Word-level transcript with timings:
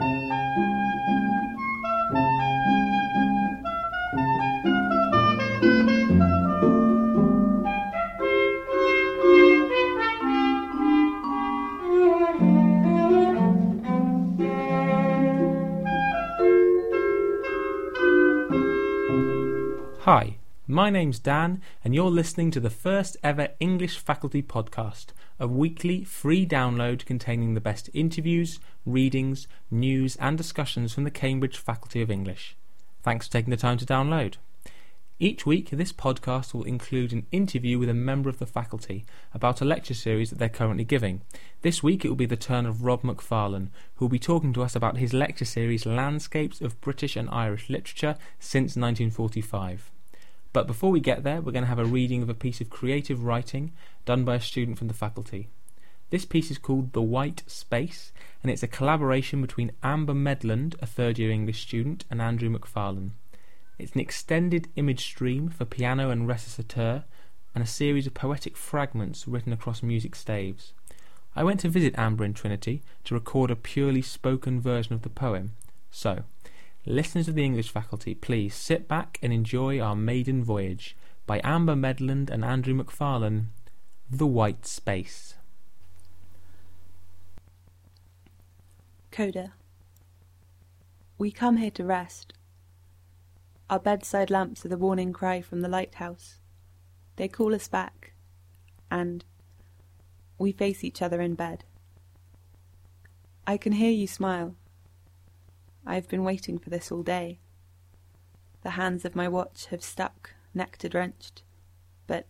Thank 0.00 0.12
you. 0.58 0.87
My 20.88 20.92
name's 20.92 21.18
Dan, 21.18 21.60
and 21.84 21.94
you're 21.94 22.10
listening 22.10 22.50
to 22.52 22.60
the 22.60 22.70
first 22.70 23.18
ever 23.22 23.50
English 23.60 23.98
Faculty 23.98 24.42
podcast, 24.42 25.08
a 25.38 25.46
weekly 25.46 26.02
free 26.02 26.46
download 26.46 27.04
containing 27.04 27.52
the 27.52 27.60
best 27.60 27.90
interviews, 27.92 28.58
readings, 28.86 29.46
news, 29.70 30.16
and 30.16 30.38
discussions 30.38 30.94
from 30.94 31.04
the 31.04 31.10
Cambridge 31.10 31.58
Faculty 31.58 32.00
of 32.00 32.10
English. 32.10 32.56
Thanks 33.02 33.26
for 33.26 33.34
taking 33.34 33.50
the 33.50 33.58
time 33.58 33.76
to 33.76 33.84
download. 33.84 34.36
Each 35.18 35.44
week, 35.44 35.68
this 35.68 35.92
podcast 35.92 36.54
will 36.54 36.64
include 36.64 37.12
an 37.12 37.26
interview 37.32 37.78
with 37.78 37.90
a 37.90 37.94
member 37.94 38.30
of 38.30 38.38
the 38.38 38.46
faculty 38.46 39.04
about 39.34 39.60
a 39.60 39.66
lecture 39.66 39.92
series 39.92 40.30
that 40.30 40.38
they're 40.38 40.48
currently 40.48 40.84
giving. 40.84 41.20
This 41.60 41.82
week, 41.82 42.02
it 42.02 42.08
will 42.08 42.16
be 42.16 42.24
the 42.24 42.34
turn 42.34 42.64
of 42.64 42.82
Rob 42.82 43.04
Macfarlane, 43.04 43.70
who 43.96 44.06
will 44.06 44.10
be 44.10 44.18
talking 44.18 44.54
to 44.54 44.62
us 44.62 44.74
about 44.74 44.96
his 44.96 45.12
lecture 45.12 45.44
series 45.44 45.84
Landscapes 45.84 46.62
of 46.62 46.80
British 46.80 47.14
and 47.14 47.28
Irish 47.28 47.68
Literature 47.68 48.16
since 48.38 48.74
1945. 48.74 49.90
But 50.58 50.66
before 50.66 50.90
we 50.90 50.98
get 50.98 51.22
there, 51.22 51.40
we're 51.40 51.52
going 51.52 51.62
to 51.62 51.68
have 51.68 51.78
a 51.78 51.84
reading 51.84 52.20
of 52.20 52.28
a 52.28 52.34
piece 52.34 52.60
of 52.60 52.68
creative 52.68 53.22
writing 53.22 53.70
done 54.04 54.24
by 54.24 54.34
a 54.34 54.40
student 54.40 54.76
from 54.76 54.88
the 54.88 54.92
faculty. 54.92 55.46
This 56.10 56.24
piece 56.24 56.50
is 56.50 56.58
called 56.58 56.94
The 56.94 57.00
White 57.00 57.44
Space, 57.46 58.10
and 58.42 58.50
it's 58.50 58.64
a 58.64 58.66
collaboration 58.66 59.40
between 59.40 59.70
Amber 59.84 60.14
Medland, 60.14 60.74
a 60.82 60.86
third 60.86 61.16
year 61.16 61.30
English 61.30 61.62
student, 61.62 62.06
and 62.10 62.20
Andrew 62.20 62.50
McFarlane. 62.50 63.12
It's 63.78 63.92
an 63.92 64.00
extended 64.00 64.66
image 64.74 65.04
stream 65.04 65.48
for 65.48 65.64
piano 65.64 66.10
and 66.10 66.26
recitateur, 66.28 67.04
and 67.54 67.62
a 67.62 67.66
series 67.68 68.08
of 68.08 68.14
poetic 68.14 68.56
fragments 68.56 69.28
written 69.28 69.52
across 69.52 69.80
music 69.80 70.16
staves. 70.16 70.72
I 71.36 71.44
went 71.44 71.60
to 71.60 71.68
visit 71.68 71.94
Amber 71.96 72.24
in 72.24 72.34
Trinity 72.34 72.82
to 73.04 73.14
record 73.14 73.52
a 73.52 73.54
purely 73.54 74.02
spoken 74.02 74.60
version 74.60 74.92
of 74.92 75.02
the 75.02 75.08
poem. 75.08 75.52
So, 75.92 76.24
listeners 76.88 77.28
of 77.28 77.34
the 77.34 77.44
English 77.44 77.70
faculty, 77.70 78.14
please 78.14 78.54
sit 78.54 78.88
back 78.88 79.18
and 79.22 79.32
enjoy 79.32 79.78
our 79.78 79.94
maiden 79.94 80.42
voyage 80.42 80.96
by 81.26 81.40
Amber 81.44 81.74
Medland 81.74 82.30
and 82.30 82.44
Andrew 82.44 82.74
McFarlane, 82.74 83.46
The 84.10 84.26
White 84.26 84.66
Space. 84.66 85.34
Coda. 89.10 89.52
We 91.18 91.30
come 91.30 91.58
here 91.58 91.72
to 91.72 91.84
rest. 91.84 92.32
Our 93.68 93.78
bedside 93.78 94.30
lamps 94.30 94.64
are 94.64 94.68
the 94.68 94.78
warning 94.78 95.12
cry 95.12 95.42
from 95.42 95.60
the 95.60 95.68
lighthouse. 95.68 96.40
They 97.16 97.28
call 97.28 97.54
us 97.54 97.68
back, 97.68 98.12
and 98.90 99.24
we 100.38 100.52
face 100.52 100.84
each 100.84 101.02
other 101.02 101.20
in 101.20 101.34
bed. 101.34 101.64
I 103.46 103.56
can 103.56 103.72
hear 103.72 103.90
you 103.90 104.06
smile. 104.06 104.54
I 105.88 105.94
have 105.94 106.06
been 106.06 106.22
waiting 106.22 106.58
for 106.58 106.68
this 106.68 106.92
all 106.92 107.02
day. 107.02 107.38
The 108.62 108.72
hands 108.72 109.06
of 109.06 109.16
my 109.16 109.26
watch 109.26 109.66
have 109.70 109.82
stuck, 109.82 110.34
nectar 110.52 110.86
drenched, 110.86 111.42
but 112.06 112.26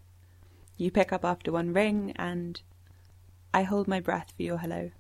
you 0.76 0.92
pick 0.92 1.12
up 1.12 1.24
after 1.24 1.50
one 1.50 1.72
ring, 1.72 2.12
and 2.14 2.62
I 3.52 3.64
hold 3.64 3.88
my 3.88 3.98
breath 3.98 4.32
for 4.36 4.44
your 4.44 4.58
hello. 4.58 4.92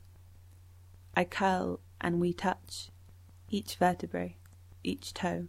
I 1.14 1.22
curl 1.22 1.78
and 2.00 2.18
we 2.18 2.32
touch, 2.32 2.88
each 3.48 3.76
vertebrae, 3.76 4.34
each 4.82 5.14
toe. 5.14 5.46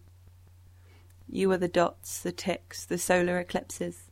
You 1.28 1.52
are 1.52 1.58
the 1.58 1.68
dots, 1.68 2.22
the 2.22 2.32
ticks, 2.32 2.86
the 2.86 3.00
solar 3.00 3.40
eclipses. 3.40 4.12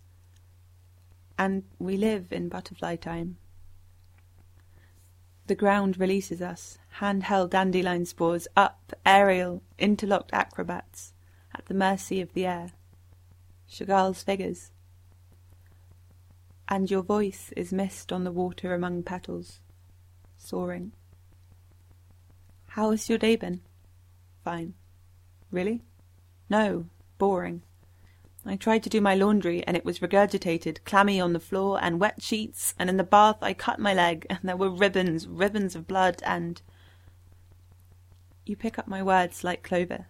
And 1.37 1.65
we 1.77 1.97
live 1.97 2.33
in 2.33 2.49
butterfly 2.49 2.95
time. 2.95 3.37
The 5.47 5.55
ground 5.55 5.97
releases 5.97 6.41
us, 6.41 6.77
hand-held 6.89 7.51
dandelion 7.51 8.05
spores, 8.05 8.49
up, 8.57 8.91
aerial, 9.05 9.63
interlocked 9.79 10.31
acrobats, 10.33 11.13
at 11.55 11.65
the 11.67 11.73
mercy 11.73 12.19
of 12.19 12.33
the 12.33 12.45
air. 12.45 12.71
Chagall's 13.65 14.23
figures. 14.23 14.71
And 16.67 16.91
your 16.91 17.01
voice 17.01 17.53
is 17.55 17.71
mist 17.71 18.11
on 18.11 18.25
the 18.25 18.31
water 18.31 18.73
among 18.73 19.03
petals, 19.03 19.61
soaring. 20.35 20.91
How 22.67 22.91
has 22.91 23.07
your 23.07 23.17
day 23.17 23.37
been? 23.37 23.61
Fine. 24.43 24.73
Really? 25.49 25.81
No, 26.49 26.87
boring. 27.17 27.61
I 28.49 28.55
tried 28.55 28.83
to 28.83 28.89
do 28.89 29.01
my 29.01 29.13
laundry 29.13 29.63
and 29.67 29.75
it 29.75 29.83
was 29.83 29.99
regurgitated, 29.99 30.83
clammy 30.85 31.19
on 31.19 31.33
the 31.33 31.39
floor 31.39 31.79
and 31.81 31.99
wet 31.99 32.21
sheets, 32.21 32.73
and 32.79 32.89
in 32.89 32.97
the 32.97 33.03
bath 33.03 33.37
I 33.41 33.53
cut 33.53 33.79
my 33.79 33.93
leg 33.93 34.25
and 34.29 34.39
there 34.43 34.55
were 34.55 34.69
ribbons, 34.69 35.27
ribbons 35.27 35.75
of 35.75 35.87
blood 35.87 36.21
and. 36.25 36.61
You 38.45 38.55
pick 38.55 38.79
up 38.79 38.87
my 38.87 39.03
words 39.03 39.43
like 39.43 39.63
clover. 39.63 40.07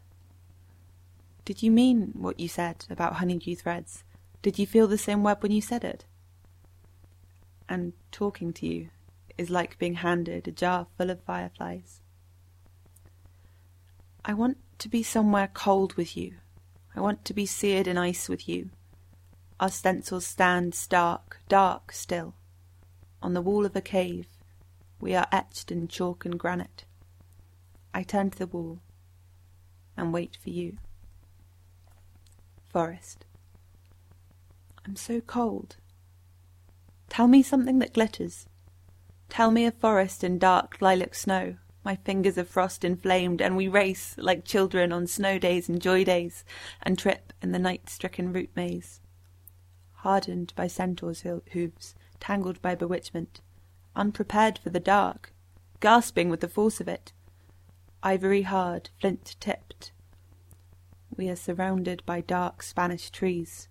Did 1.45 1.63
you 1.63 1.71
mean 1.71 2.11
what 2.13 2.39
you 2.39 2.47
said 2.47 2.85
about 2.89 3.15
honeydew 3.15 3.55
threads? 3.55 4.03
Did 4.43 4.59
you 4.59 4.67
feel 4.67 4.87
the 4.87 4.97
same 4.97 5.23
web 5.23 5.41
when 5.41 5.51
you 5.51 5.61
said 5.61 5.83
it? 5.83 6.05
And 7.67 7.93
talking 8.11 8.53
to 8.53 8.67
you 8.67 8.89
is 9.37 9.49
like 9.49 9.79
being 9.79 9.95
handed 9.95 10.47
a 10.47 10.51
jar 10.51 10.87
full 10.97 11.09
of 11.09 11.23
fireflies. 11.23 12.01
I 14.23 14.33
want 14.33 14.57
to 14.79 14.89
be 14.89 15.01
somewhere 15.01 15.49
cold 15.51 15.95
with 15.95 16.15
you. 16.15 16.35
I 16.97 16.99
want 16.99 17.25
to 17.25 17.33
be 17.35 17.45
seared 17.45 17.85
in 17.85 17.95
ice 17.95 18.27
with 18.27 18.49
you. 18.49 18.71
Our 19.59 19.69
stencils 19.69 20.25
stand 20.25 20.73
stark, 20.73 21.37
dark 21.47 21.91
still. 21.91 22.33
On 23.21 23.35
the 23.35 23.41
wall 23.41 23.67
of 23.67 23.75
a 23.75 23.81
cave, 23.81 24.25
we 24.99 25.13
are 25.13 25.27
etched 25.31 25.71
in 25.71 25.87
chalk 25.87 26.25
and 26.25 26.39
granite. 26.39 26.85
I 27.93 28.01
turn 28.01 28.31
to 28.31 28.39
the 28.39 28.47
wall 28.47 28.79
and 29.95 30.11
wait 30.11 30.39
for 30.41 30.49
you. 30.49 30.77
Forest. 32.67 33.27
I'm 34.83 34.95
so 34.95 35.21
cold. 35.21 35.75
Tell 37.09 37.27
me 37.27 37.43
something 37.43 37.77
that 37.77 37.93
glitters. 37.93 38.47
Tell 39.29 39.51
me 39.51 39.67
a 39.67 39.71
forest 39.71 40.23
in 40.23 40.39
dark 40.39 40.81
lilac 40.81 41.13
snow 41.13 41.57
my 41.87 41.95
fingers 41.95 42.37
of 42.37 42.49
frost 42.49 42.83
inflamed, 42.83 43.41
and 43.41 43.55
we 43.55 43.65
race 43.65 44.13
like 44.17 44.43
children 44.43 44.91
on 44.91 45.07
snow 45.07 45.39
days 45.39 45.69
and 45.69 45.81
joy 45.81 46.03
days, 46.03 46.43
and 46.83 46.99
trip 46.99 47.31
in 47.41 47.53
the 47.53 47.57
night 47.57 47.89
stricken 47.89 48.33
root 48.33 48.49
maze. 48.57 48.99
Hardened 50.03 50.51
by 50.57 50.67
centaurs' 50.67 51.23
hooves, 51.53 51.95
tangled 52.19 52.61
by 52.61 52.75
bewitchment, 52.75 53.39
unprepared 53.95 54.57
for 54.57 54.69
the 54.69 54.81
dark, 54.81 55.31
gasping 55.79 56.27
with 56.27 56.41
the 56.41 56.49
force 56.49 56.81
of 56.81 56.89
it, 56.89 57.13
ivory 58.03 58.41
hard, 58.41 58.89
flint 58.99 59.37
tipped. 59.39 59.93
We 61.15 61.29
are 61.29 61.37
surrounded 61.37 62.05
by 62.05 62.19
dark 62.19 62.63
Spanish 62.63 63.09
trees. 63.09 63.69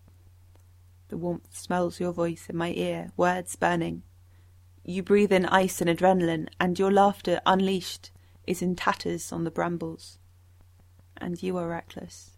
The 1.09 1.19
warmth 1.19 1.55
smells 1.55 2.01
your 2.01 2.13
voice 2.13 2.47
in 2.49 2.57
my 2.57 2.73
ear, 2.73 3.13
words 3.19 3.57
burning, 3.57 4.05
you 4.89 5.03
breathe 5.03 5.33
in 5.33 5.45
ice 5.47 5.81
and 5.81 5.91
adrenaline, 5.91 6.49
and 6.61 6.79
your 6.79 6.93
laughter, 6.93 7.41
unleashed, 7.45 8.13
is 8.47 8.63
in 8.63 8.77
tatters 8.77 9.33
on 9.33 9.43
the 9.43 9.51
brambles. 9.51 10.21
And 11.17 11.43
you 11.43 11.57
are 11.57 11.69
reckless. 11.69 12.37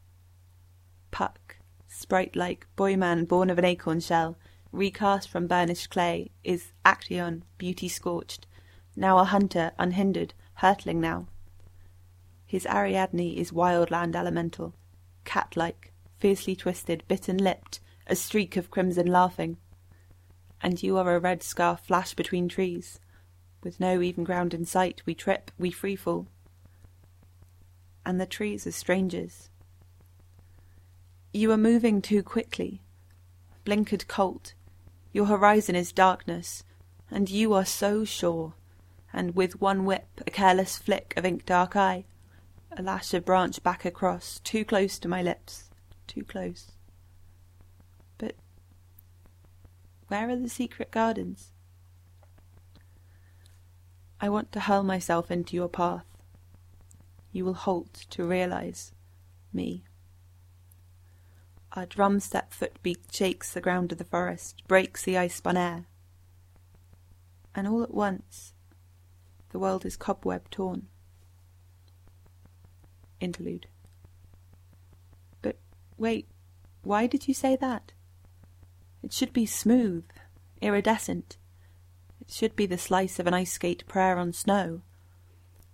Puck, 1.11 1.57
sprite 1.87 2.35
like 2.35 2.67
boy 2.75 2.97
man 2.97 3.27
born 3.27 3.51
of 3.51 3.59
an 3.59 3.67
acorn 3.67 4.01
shell, 4.01 4.39
recast 4.73 5.29
from 5.29 5.47
burnished 5.47 5.91
clay, 5.91 6.31
is 6.43 6.73
Actaeon, 6.87 7.43
beauty 7.59 7.89
scorched, 7.89 8.47
now 8.97 9.19
a 9.19 9.25
hunter, 9.25 9.73
unhindered, 9.79 10.33
hurtling 10.55 11.03
now. 11.03 11.29
His 12.47 12.65
Ariadne 12.65 13.37
is 13.37 13.53
wild 13.53 13.91
land 13.91 14.17
elemental, 14.17 14.75
cat 15.27 15.55
like, 15.55 15.93
fiercely 16.19 16.57
twisted, 16.57 17.05
bitten 17.09 17.37
lipped, 17.37 17.81
a 18.07 18.17
streak 18.17 18.57
of 18.57 18.71
crimson 18.71 19.07
laughing 19.07 19.59
and 20.61 20.83
you 20.83 20.97
are 20.97 21.15
a 21.15 21.21
red 21.21 21.43
scarf 21.43 21.81
flash 21.81 22.15
between 22.15 22.49
trees. 22.49 23.01
With 23.63 23.81
no 23.81 24.01
even 24.01 24.25
ground 24.25 24.55
in 24.55 24.65
sight, 24.65 25.03
we 25.05 25.15
trip, 25.15 25.51
we 25.59 25.71
free 25.71 25.97
fall. 25.97 26.27
And 28.05 28.21
the 28.21 28.27
trees 28.27 28.67
are 28.67 28.73
strangers. 28.73 29.51
You 31.33 31.53
are 31.53 31.59
moving 31.59 32.01
too 32.01 32.23
quickly. 32.23 32.81
Blinkered 33.65 34.09
colt, 34.09 34.55
your 35.13 35.27
horizon 35.27 35.75
is 35.75 35.93
darkness, 35.93 36.65
and 37.11 37.29
you 37.29 37.53
are 37.53 37.65
so 37.65 38.05
sure. 38.05 38.55
And 39.13 39.35
with 39.35 39.61
one 39.61 39.85
whip, 39.85 40.23
a 40.27 40.31
careless 40.31 40.77
flick 40.77 41.15
of 41.17 41.25
ink 41.25 41.45
dark 41.45 41.77
eye, 41.77 42.05
a 42.77 42.83
lash 42.83 43.13
of 43.15 43.25
branch 43.25 43.63
back 43.63 43.85
across, 43.85 44.41
too 44.45 44.65
close 44.65 44.99
to 45.01 45.09
my 45.09 45.23
lips, 45.23 45.71
too 46.07 46.25
close. 46.25 46.73
Where 50.09 50.29
are 50.31 50.37
the 50.37 50.49
secret 50.49 50.91
gardens? 50.91 51.53
I 54.21 54.29
want 54.29 54.51
to 54.53 54.61
hurl 54.61 54.83
myself 54.83 55.31
into 55.31 55.55
your 55.55 55.69
path, 55.69 56.07
you 57.31 57.45
will 57.45 57.55
halt 57.55 58.07
to 58.11 58.25
realize 58.25 58.93
me. 59.53 59.85
Our 61.73 61.87
drum 61.87 62.19
step 62.19 62.53
footbeat 62.53 63.13
shakes 63.13 63.53
the 63.53 63.61
ground 63.61 63.93
of 63.93 63.99
the 63.99 64.05
forest, 64.05 64.67
breaks 64.67 65.05
the 65.05 65.19
ice 65.19 65.37
spun 65.37 65.57
air. 65.57 65.85
And 67.55 67.69
all 67.69 67.83
at 67.83 67.95
once, 67.95 68.55
the 69.51 69.59
world 69.59 69.85
is 69.85 69.97
cobweb 69.97 70.51
torn. 70.51 70.89
Interlude. 73.21 73.67
But 75.43 75.59
wait, 75.97 76.29
why 76.83 77.07
did 77.07 77.29
you 77.29 77.35
say 77.35 77.57
that? 77.57 77.93
It 79.03 79.13
should 79.13 79.33
be 79.33 79.47
smooth, 79.47 80.05
iridescent. 80.61 81.37
It 82.21 82.31
should 82.31 82.57
be 82.57 82.67
the 82.67 82.79
slice 82.79 83.19
of 83.19 83.27
an 83.27 83.35
ice 83.35 83.53
skate 83.53 83.87
prayer 83.87 84.19
on 84.19 84.33
snow. 84.33 84.83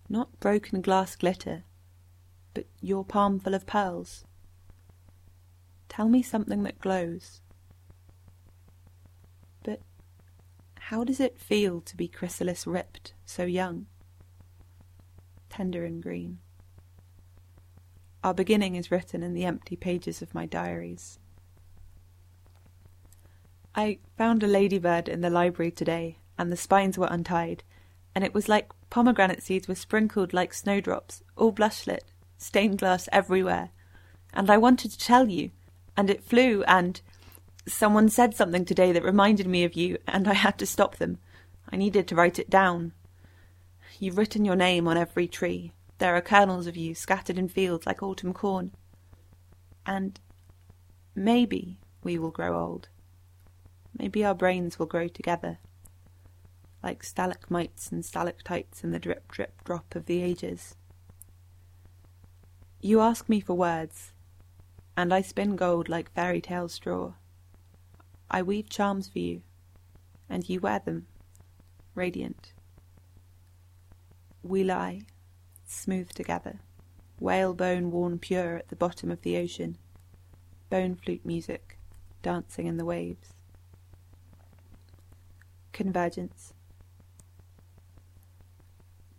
Not 0.09 0.39
broken 0.41 0.83
glass 0.83 1.17
glitter, 1.17 1.65
but 2.53 2.67
your 2.81 3.05
palm 3.05 3.41
full 3.41 3.55
of 3.55 3.67
pearls. 3.67 4.25
Tell 5.89 6.09
me 6.09 6.23
something 6.23 6.63
that 6.65 6.79
glows. 6.79 7.41
But 9.63 9.81
how 10.79 11.05
does 11.05 11.21
it 11.21 11.39
feel 11.39 11.81
to 11.81 11.97
be 11.97 12.09
chrysalis 12.09 12.67
ripped 12.67 13.15
so 13.25 13.45
young? 13.45 13.87
Tender 15.49 15.85
and 15.85 16.03
green. 16.03 16.39
Our 18.23 18.35
beginning 18.35 18.75
is 18.75 18.91
written 18.91 19.23
in 19.23 19.35
the 19.35 19.45
empty 19.45 19.77
pages 19.77 20.21
of 20.21 20.35
my 20.35 20.47
diaries. 20.47 21.19
I 23.77 23.99
found 24.17 24.43
a 24.43 24.47
ladybird 24.47 25.09
in 25.09 25.21
the 25.21 25.31
library 25.31 25.73
today, 25.73 26.19
and 26.39 26.53
the 26.53 26.57
spines 26.57 26.97
were 26.97 27.09
untied, 27.11 27.65
and 28.15 28.23
it 28.23 28.33
was 28.33 28.49
like 28.49 28.71
pomegranate 28.89 29.43
seeds 29.43 29.67
were 29.67 29.75
sprinkled 29.75 30.33
like 30.33 30.55
snowdrops, 30.55 31.23
all 31.37 31.53
blushlit, 31.53 32.05
stained 32.39 32.79
glass 32.79 33.09
everywhere. 33.11 33.71
And 34.33 34.49
I 34.49 34.59
wanted 34.59 34.93
to 34.93 34.99
tell 34.99 35.29
you, 35.29 35.51
and 35.97 36.09
it 36.09 36.23
flew, 36.23 36.63
and 36.65 37.01
someone 37.67 38.09
said 38.09 38.37
something 38.37 38.65
today 38.65 38.93
that 38.93 39.03
reminded 39.03 39.49
me 39.49 39.65
of 39.65 39.75
you, 39.75 39.99
and 40.07 40.29
I 40.29 40.35
had 40.35 40.57
to 40.59 40.67
stop 40.67 40.97
them. 40.97 41.19
I 41.73 41.77
needed 41.77 42.07
to 42.09 42.15
write 42.15 42.39
it 42.39 42.51
down. 42.51 42.93
You've 43.99 44.19
written 44.19 44.45
your 44.45 44.57
name 44.57 44.87
on 44.87 44.97
every 44.97 45.27
tree. 45.27 45.73
There 45.99 46.15
are 46.15 46.21
kernels 46.21 46.69
of 46.69 46.77
you 46.77 46.95
scattered 46.95 47.39
in 47.39 47.49
fields 47.49 47.87
like 47.87 48.03
autumn 48.03 48.33
corn. 48.33 48.73
And 49.85 50.21
maybe 51.15 51.79
we 52.05 52.19
will 52.19 52.31
grow 52.31 52.61
old. 52.61 52.89
Maybe 53.99 54.25
our 54.25 54.35
brains 54.35 54.79
will 54.79 54.87
grow 54.87 55.09
together, 55.09 55.59
like 56.83 57.05
stalagmites 57.05 57.93
and 57.93 58.05
stalactites 58.05 58.83
in 58.83 58.91
the 58.91 58.99
drip 58.99 59.31
drip 59.31 59.63
drop 59.65 59.95
of 59.95 60.07
the 60.07 60.23
ages. 60.23 60.75
You 62.81 63.01
ask 63.01 63.29
me 63.29 63.41
for 63.41 63.55
words, 63.55 64.13
and 64.97 65.15
I 65.15 65.23
spin 65.23 65.57
gold 65.57 65.89
like 65.89 66.13
fairy 66.13 66.41
tale 66.41 66.69
straw. 66.69 67.15
I 68.31 68.43
weave 68.43 68.69
charms 68.69 69.09
for 69.09 69.21
you, 69.21 69.43
and 70.29 70.49
you 70.49 70.61
wear 70.61 70.81
them, 70.81 71.07
radiant. 71.95 72.53
We 74.43 74.65
lie, 74.65 75.03
smooth 75.67 76.11
together, 76.11 76.61
whalebone 77.21 77.91
worn 77.91 78.19
pure 78.19 78.57
at 78.57 78.69
the 78.69 78.77
bottom 78.77 79.11
of 79.11 79.23
the 79.23 79.37
ocean, 79.37 79.79
bone 80.69 80.97
flute 80.97 81.25
music 81.25 81.79
dancing 82.23 82.67
in 82.67 82.77
the 82.77 82.85
waves. 82.85 83.34
Convergence. 85.75 86.55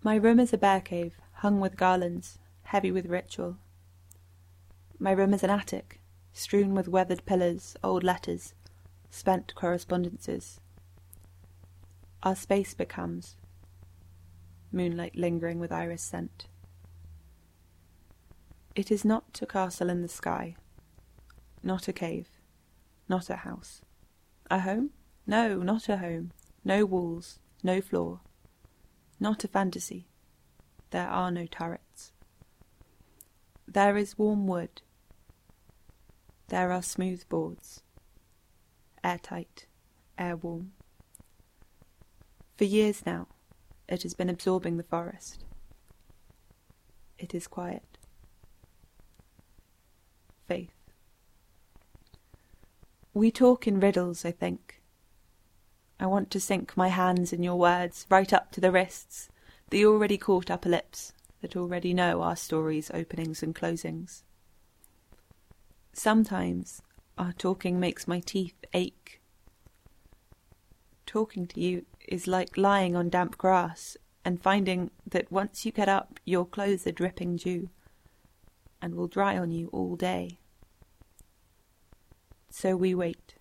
My 0.02 0.16
room 0.16 0.40
is 0.40 0.54
a 0.54 0.58
bear 0.58 0.80
cave, 0.80 1.18
hung 1.34 1.60
with 1.60 1.76
garlands, 1.76 2.40
heavy 2.64 2.94
with 2.94 3.08
ritual. 3.08 3.58
My 4.98 5.12
room 5.12 5.34
is 5.34 5.44
an 5.44 5.50
attic, 5.50 6.00
strewn 6.32 6.74
with 6.74 6.88
weathered 6.88 7.26
pillars, 7.26 7.76
old 7.84 8.06
letters, 8.06 8.54
spent 9.10 9.54
correspondences. 9.54 10.62
Our 12.24 12.38
space 12.38 12.74
becomes 12.74 13.36
moonlight 14.72 15.18
lingering 15.18 15.60
with 15.60 15.74
iris 15.74 16.04
scent. 16.04 16.48
It 18.76 18.92
is 18.92 19.04
not 19.04 19.40
a 19.42 19.46
castle 19.46 19.90
in 19.90 20.02
the 20.02 20.08
sky, 20.08 20.56
not 21.62 21.90
a 21.90 21.94
cave, 21.94 22.30
not 23.10 23.30
a 23.30 23.36
house. 23.36 23.82
A 24.50 24.60
home? 24.60 24.92
No, 25.28 25.58
not 25.58 25.90
a 25.90 25.98
home. 25.98 26.32
No 26.68 26.84
walls, 26.84 27.38
no 27.64 27.80
floor. 27.80 28.22
Not 29.20 29.44
a 29.44 29.48
fantasy. 29.48 30.08
There 30.90 31.08
are 31.08 31.30
no 31.30 31.46
turrets. 31.46 32.12
There 33.68 33.96
is 33.96 34.18
warm 34.18 34.48
wood. 34.48 34.82
There 36.48 36.72
are 36.72 36.82
smooth 36.82 37.30
boards. 37.30 37.84
Airtight, 39.04 39.68
air 40.18 40.36
warm. 40.36 40.72
For 42.58 42.64
years 42.64 43.06
now, 43.06 43.28
it 43.88 44.02
has 44.02 44.16
been 44.16 44.30
absorbing 44.30 44.78
the 44.78 44.84
forest. 44.84 45.46
It 47.20 47.36
is 47.36 47.46
quiet. 47.46 48.00
Faith. 50.48 50.74
We 53.14 53.30
talk 53.30 53.68
in 53.68 53.80
riddles, 53.80 54.26
I 54.26 54.32
think. 54.32 54.82
I 56.00 56.08
want 56.08 56.30
to 56.32 56.40
sink 56.40 56.76
my 56.76 56.90
hands 56.90 57.32
in 57.32 57.42
your 57.42 57.56
words, 57.56 58.06
right 58.10 58.32
up 58.34 58.52
to 58.52 58.62
the 58.62 58.72
wrists, 58.72 59.30
the 59.70 59.86
already 59.86 60.18
caught 60.18 60.52
upper 60.52 60.70
lips 60.70 61.14
that 61.42 61.56
already 61.56 61.94
know 61.94 62.22
our 62.22 62.36
story's 62.36 62.92
openings 62.94 63.42
and 63.42 63.56
closings. 63.56 64.24
Sometimes 65.94 66.82
our 67.18 67.32
talking 67.32 67.80
makes 67.80 68.08
my 68.08 68.20
teeth 68.20 68.66
ache. 68.74 69.22
Talking 71.06 71.48
to 71.48 71.62
you 71.62 71.86
is 72.08 72.28
like 72.28 72.58
lying 72.58 72.96
on 72.96 73.10
damp 73.10 73.38
grass 73.38 73.96
and 74.26 74.42
finding 74.42 74.92
that 75.08 75.32
once 75.32 75.66
you 75.66 75.72
get 75.72 75.88
up, 75.88 76.20
your 76.26 76.46
clothes 76.46 76.86
are 76.86 76.92
dripping 76.92 77.38
dew 77.38 77.70
and 78.82 78.96
will 78.96 79.08
dry 79.08 79.38
on 79.38 79.52
you 79.52 79.70
all 79.70 79.96
day. 79.96 80.40
So 82.50 82.76
we 82.76 82.94
wait 82.94 83.36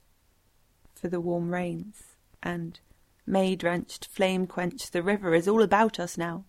for 0.94 1.08
the 1.08 1.20
warm 1.20 1.52
rains 1.52 2.13
and 2.44 2.78
May 3.26 3.56
drenched, 3.56 4.06
flame 4.06 4.46
quenched, 4.46 4.92
the 4.92 5.02
river 5.02 5.34
is 5.34 5.48
all 5.48 5.62
about 5.62 5.98
us 5.98 6.18
now. 6.18 6.44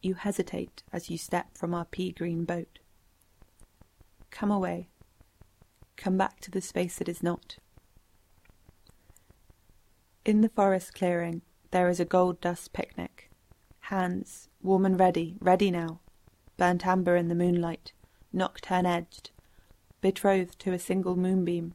You 0.00 0.14
hesitate 0.14 0.82
as 0.90 1.10
you 1.10 1.18
step 1.18 1.56
from 1.56 1.74
our 1.74 1.84
pea 1.84 2.12
green 2.12 2.44
boat. 2.44 2.78
Come 4.30 4.50
away. 4.50 4.88
Come 5.96 6.16
back 6.16 6.40
to 6.40 6.50
the 6.50 6.60
space 6.60 6.96
that 6.96 7.08
is 7.08 7.22
not. 7.22 7.58
In 10.24 10.40
the 10.40 10.48
forest 10.48 10.94
clearing, 10.94 11.42
there 11.70 11.88
is 11.88 12.00
a 12.00 12.04
gold 12.04 12.40
dust 12.40 12.72
picnic. 12.72 13.30
Hands, 13.80 14.48
warm 14.62 14.86
and 14.86 14.98
ready, 14.98 15.36
ready 15.40 15.70
now. 15.70 16.00
Burnt 16.56 16.86
amber 16.86 17.16
in 17.16 17.28
the 17.28 17.34
moonlight, 17.34 17.92
nocturne 18.32 18.86
edged, 18.86 19.30
betrothed 20.00 20.58
to 20.60 20.72
a 20.72 20.78
single 20.78 21.16
moonbeam, 21.16 21.74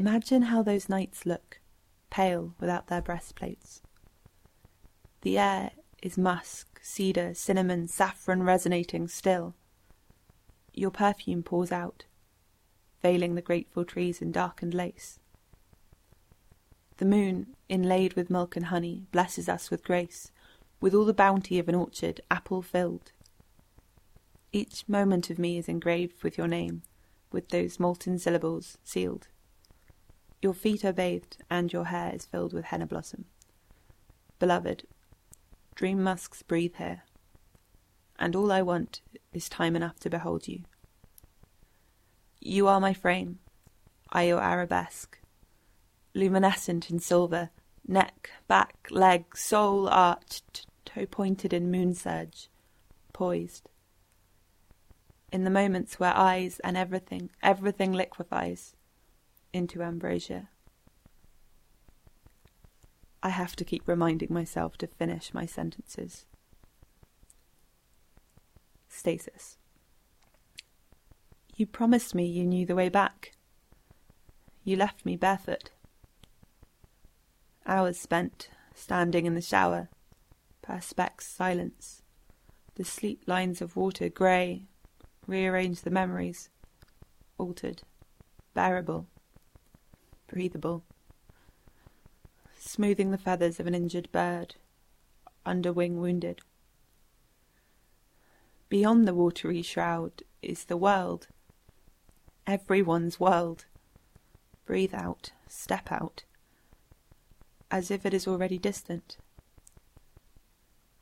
Imagine 0.00 0.44
how 0.44 0.62
those 0.62 0.88
knights 0.88 1.26
look, 1.26 1.60
pale 2.08 2.54
without 2.58 2.86
their 2.86 3.02
breastplates. 3.02 3.82
The 5.20 5.36
air 5.36 5.72
is 6.02 6.16
musk, 6.16 6.80
cedar, 6.82 7.34
cinnamon, 7.34 7.86
saffron 7.86 8.42
resonating 8.42 9.08
still. 9.08 9.54
Your 10.72 10.90
perfume 10.90 11.42
pours 11.42 11.70
out, 11.70 12.06
veiling 13.02 13.34
the 13.34 13.42
grateful 13.42 13.84
trees 13.84 14.22
in 14.22 14.32
darkened 14.32 14.72
lace. 14.72 15.18
The 16.96 17.04
moon, 17.04 17.48
inlaid 17.68 18.14
with 18.14 18.30
milk 18.30 18.56
and 18.56 18.64
honey, 18.64 19.04
blesses 19.12 19.50
us 19.50 19.70
with 19.70 19.84
grace, 19.84 20.32
with 20.80 20.94
all 20.94 21.04
the 21.04 21.12
bounty 21.12 21.58
of 21.58 21.68
an 21.68 21.74
orchard, 21.74 22.22
apple 22.30 22.62
filled. 22.62 23.12
Each 24.50 24.88
moment 24.88 25.28
of 25.28 25.38
me 25.38 25.58
is 25.58 25.68
engraved 25.68 26.22
with 26.22 26.38
your 26.38 26.48
name, 26.48 26.84
with 27.30 27.50
those 27.50 27.78
molten 27.78 28.18
syllables 28.18 28.78
sealed. 28.82 29.28
Your 30.42 30.54
feet 30.54 30.84
are 30.84 30.92
bathed, 30.92 31.36
and 31.50 31.72
your 31.72 31.86
hair 31.86 32.12
is 32.14 32.24
filled 32.24 32.52
with 32.52 32.66
henna 32.66 32.86
blossom. 32.86 33.26
Beloved, 34.38 34.86
dream 35.74 36.02
musks 36.02 36.42
breathe 36.42 36.76
here, 36.76 37.02
and 38.18 38.34
all 38.34 38.50
I 38.50 38.62
want 38.62 39.02
is 39.32 39.48
time 39.48 39.76
enough 39.76 40.00
to 40.00 40.10
behold 40.10 40.48
you. 40.48 40.62
You 42.40 42.68
are 42.68 42.80
my 42.80 42.94
frame, 42.94 43.38
I 44.10 44.22
your 44.22 44.40
arabesque, 44.40 45.18
luminescent 46.14 46.90
in 46.90 47.00
silver, 47.00 47.50
neck, 47.86 48.30
back, 48.48 48.88
leg, 48.90 49.36
sole 49.36 49.88
arched, 49.88 50.66
toe 50.86 51.04
pointed 51.04 51.52
in 51.52 51.70
moon 51.70 51.92
surge, 51.94 52.48
poised. 53.12 53.68
In 55.30 55.44
the 55.44 55.50
moments 55.50 56.00
where 56.00 56.16
eyes 56.16 56.60
and 56.64 56.78
everything, 56.78 57.30
everything 57.42 57.92
liquefies, 57.92 58.74
into 59.52 59.82
ambrosia. 59.82 60.48
I 63.22 63.30
have 63.30 63.54
to 63.56 63.64
keep 63.64 63.86
reminding 63.86 64.32
myself 64.32 64.78
to 64.78 64.86
finish 64.86 65.34
my 65.34 65.44
sentences. 65.44 66.26
Stasis. 68.88 69.58
You 71.54 71.66
promised 71.66 72.14
me 72.14 72.24
you 72.24 72.46
knew 72.46 72.64
the 72.64 72.74
way 72.74 72.88
back. 72.88 73.32
You 74.64 74.76
left 74.76 75.04
me 75.04 75.16
barefoot. 75.16 75.70
Hours 77.66 78.00
spent 78.00 78.48
standing 78.74 79.26
in 79.26 79.34
the 79.34 79.42
shower, 79.42 79.90
perspex 80.62 81.22
silence, 81.22 82.02
the 82.76 82.84
sleep 82.84 83.24
lines 83.26 83.60
of 83.60 83.76
water 83.76 84.08
grey, 84.08 84.68
rearrange 85.26 85.82
the 85.82 85.90
memories, 85.90 86.48
altered, 87.36 87.82
bearable, 88.54 89.06
breathable, 90.30 90.84
smoothing 92.56 93.10
the 93.10 93.18
feathers 93.18 93.58
of 93.58 93.66
an 93.66 93.74
injured 93.74 94.10
bird, 94.12 94.54
under 95.44 95.72
wing 95.72 96.00
wounded. 96.00 96.40
Beyond 98.68 99.08
the 99.08 99.14
watery 99.14 99.62
shroud 99.62 100.22
is 100.40 100.64
the 100.64 100.76
world, 100.76 101.26
everyone's 102.46 103.18
world. 103.18 103.66
Breathe 104.64 104.94
out, 104.94 105.32
step 105.48 105.90
out, 105.90 106.22
as 107.70 107.90
if 107.90 108.06
it 108.06 108.14
is 108.14 108.28
already 108.28 108.58
distant. 108.58 109.18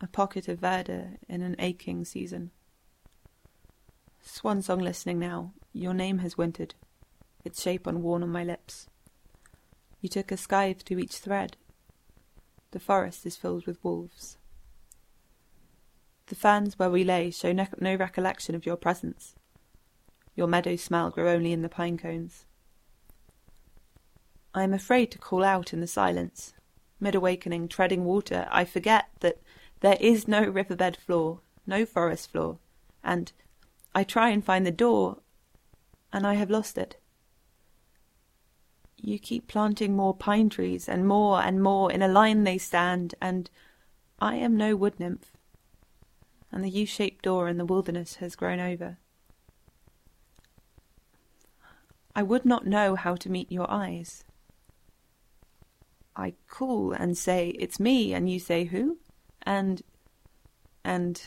A 0.01 0.07
pocket 0.07 0.49
of 0.49 0.61
verdure 0.61 1.19
in 1.29 1.43
an 1.43 1.57
aching 1.59 2.07
season. 2.07 2.51
Swan 4.23 4.63
song 4.63 4.79
listening 4.79 5.19
now, 5.19 5.53
your 5.75 5.93
name 5.93 6.19
has 6.19 6.39
wintered, 6.39 6.75
its 7.45 7.61
shape 7.61 7.87
unworn 7.87 8.23
on 8.23 8.31
my 8.31 8.45
lips. 8.45 8.87
You 10.01 10.09
took 10.09 10.31
a 10.31 10.37
scythe 10.37 10.85
to 10.85 10.99
each 10.99 11.17
thread. 11.17 11.57
The 12.71 12.81
forest 12.81 13.27
is 13.27 13.37
filled 13.37 13.67
with 13.67 13.83
wolves. 13.83 14.39
The 16.27 16.35
ferns 16.35 16.79
where 16.79 16.91
we 16.91 17.05
lay 17.05 17.31
show 17.31 17.53
ne- 17.53 17.69
no 17.81 17.95
recollection 17.95 18.55
of 18.55 18.67
your 18.67 18.77
presence. 18.77 19.35
Your 20.35 20.47
meadow 20.47 20.77
smell 20.77 21.11
grow 21.11 21.33
only 21.33 21.53
in 21.53 21.63
the 21.63 21.69
pine 21.69 21.97
cones. 21.97 22.45
I 24.55 24.63
am 24.63 24.75
afraid 24.75 25.11
to 25.13 25.19
call 25.19 25.43
out 25.43 25.73
in 25.73 25.81
the 25.81 25.87
silence. 25.87 26.55
Mid 27.01 27.15
awakening, 27.15 27.69
treading 27.69 28.05
water, 28.05 28.47
I 28.51 28.65
forget 28.65 29.07
that 29.21 29.39
there 29.81 29.97
is 30.01 30.29
no 30.29 30.43
riverbed 30.43 30.97
floor, 30.97 31.41
no 31.67 31.87
forest 31.87 32.31
floor, 32.31 32.59
and 33.03 33.33
I 33.95 34.05
try 34.05 34.31
and 34.31 34.45
find 34.45 34.67
the 34.67 34.73
door, 34.73 35.19
and 36.13 36.27
I 36.27 36.35
have 36.35 36.51
lost 36.51 36.77
it. 36.77 36.97
You 39.01 39.19
keep 39.19 39.47
planting 39.47 39.97
more 39.97 40.15
pine 40.15 40.49
trees, 40.49 40.89
and 40.89 41.07
more 41.07 41.41
and 41.41 41.63
more 41.63 41.91
in 41.91 42.03
a 42.03 42.09
line 42.09 42.45
they 42.45 42.59
stand, 42.59 43.15
and 43.21 43.49
I 44.21 44.35
am 44.37 44.57
no 44.57 44.75
wood 44.75 44.99
nymph, 44.99 45.31
and 46.51 46.65
the 46.65 46.71
U 46.71 46.87
shaped 46.87 47.25
door 47.25 47.49
in 47.49 47.59
the 47.59 47.65
wilderness 47.65 48.17
has 48.17 48.35
grown 48.35 48.59
over. 48.59 48.99
I 52.15 52.23
would 52.25 52.45
not 52.45 52.67
know 52.67 52.97
how 52.97 53.15
to 53.15 53.31
meet 53.31 53.53
your 53.53 53.71
eyes. 53.71 54.25
I 56.17 56.35
call 56.49 56.93
and 56.93 57.17
say, 57.17 57.51
It's 57.51 57.79
me, 57.79 58.13
and 58.13 58.29
you 58.29 58.41
say, 58.41 58.65
Who? 58.65 58.99
And. 59.43 59.83
and. 60.85 61.23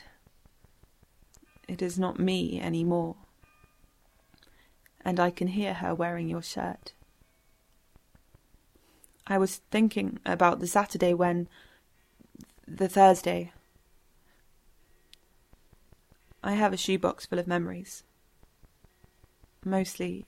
It 1.67 1.81
is 1.81 1.97
not 1.97 2.19
me 2.19 2.59
any 2.59 2.83
more. 2.83 3.15
And 5.05 5.17
I 5.17 5.31
can 5.31 5.47
hear 5.47 5.75
her 5.75 5.95
wearing 5.95 6.27
your 6.27 6.41
shirt. 6.41 6.91
I 9.31 9.37
was 9.37 9.61
thinking 9.71 10.19
about 10.25 10.59
the 10.59 10.67
Saturday 10.67 11.13
when. 11.13 11.47
the 12.67 12.89
Thursday. 12.89 13.53
I 16.43 16.55
have 16.55 16.73
a 16.73 16.77
shoebox 16.77 17.27
full 17.27 17.39
of 17.39 17.47
memories. 17.47 18.03
Mostly, 19.63 20.25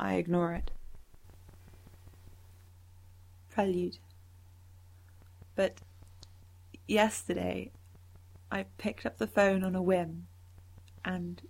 I 0.00 0.14
ignore 0.14 0.52
it. 0.52 0.72
Prelude. 3.50 3.98
But 5.54 5.78
yesterday, 6.88 7.70
I 8.50 8.64
picked 8.78 9.06
up 9.06 9.18
the 9.18 9.28
phone 9.28 9.62
on 9.62 9.76
a 9.76 9.82
whim, 9.82 10.26
and 11.04 11.40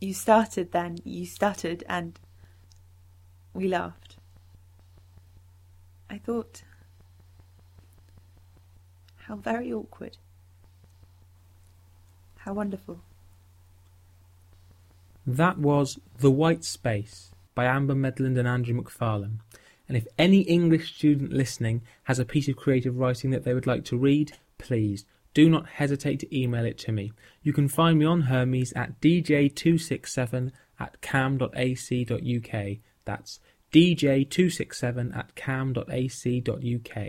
you 0.00 0.14
started 0.14 0.72
then, 0.72 0.98
you 1.04 1.24
stuttered, 1.26 1.84
and 1.88 2.18
we 3.52 3.68
laughed. 3.68 4.16
I 6.14 6.18
thought, 6.18 6.62
how 9.16 9.34
very 9.34 9.72
awkward. 9.72 10.16
How 12.36 12.52
wonderful. 12.52 13.00
That 15.26 15.58
was 15.58 15.98
The 16.18 16.30
White 16.30 16.62
Space 16.62 17.32
by 17.56 17.64
Amber 17.64 17.96
Medland 17.96 18.38
and 18.38 18.46
Andrew 18.46 18.80
McFarlane. 18.80 19.40
And 19.88 19.96
if 19.96 20.06
any 20.16 20.42
English 20.42 20.94
student 20.94 21.32
listening 21.32 21.82
has 22.04 22.20
a 22.20 22.24
piece 22.24 22.46
of 22.46 22.54
creative 22.54 22.96
writing 22.96 23.30
that 23.30 23.42
they 23.42 23.52
would 23.52 23.66
like 23.66 23.84
to 23.86 23.96
read, 23.96 24.38
please 24.56 25.04
do 25.34 25.50
not 25.50 25.66
hesitate 25.66 26.20
to 26.20 26.38
email 26.38 26.64
it 26.64 26.78
to 26.78 26.92
me. 26.92 27.10
You 27.42 27.52
can 27.52 27.66
find 27.66 27.98
me 27.98 28.04
on 28.04 28.20
Hermes 28.20 28.72
at 28.74 29.00
dj267 29.00 30.52
at 30.78 31.00
cam.ac.uk. 31.00 32.76
That's 33.04 33.40
dj267 33.74 35.16
at 35.16 35.34
cam.ac.uk. 35.34 37.08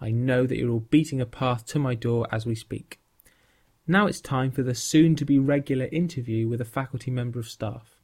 I 0.00 0.10
know 0.12 0.46
that 0.46 0.56
you're 0.56 0.70
all 0.70 0.78
beating 0.78 1.20
a 1.20 1.26
path 1.26 1.66
to 1.66 1.80
my 1.80 1.96
door 1.96 2.28
as 2.30 2.46
we 2.46 2.54
speak. 2.54 3.00
Now 3.88 4.06
it's 4.06 4.20
time 4.20 4.52
for 4.52 4.62
the 4.62 4.76
soon 4.76 5.16
to 5.16 5.24
be 5.24 5.40
regular 5.40 5.86
interview 5.86 6.46
with 6.46 6.60
a 6.60 6.64
faculty 6.64 7.10
member 7.10 7.40
of 7.40 7.48
staff. 7.48 7.96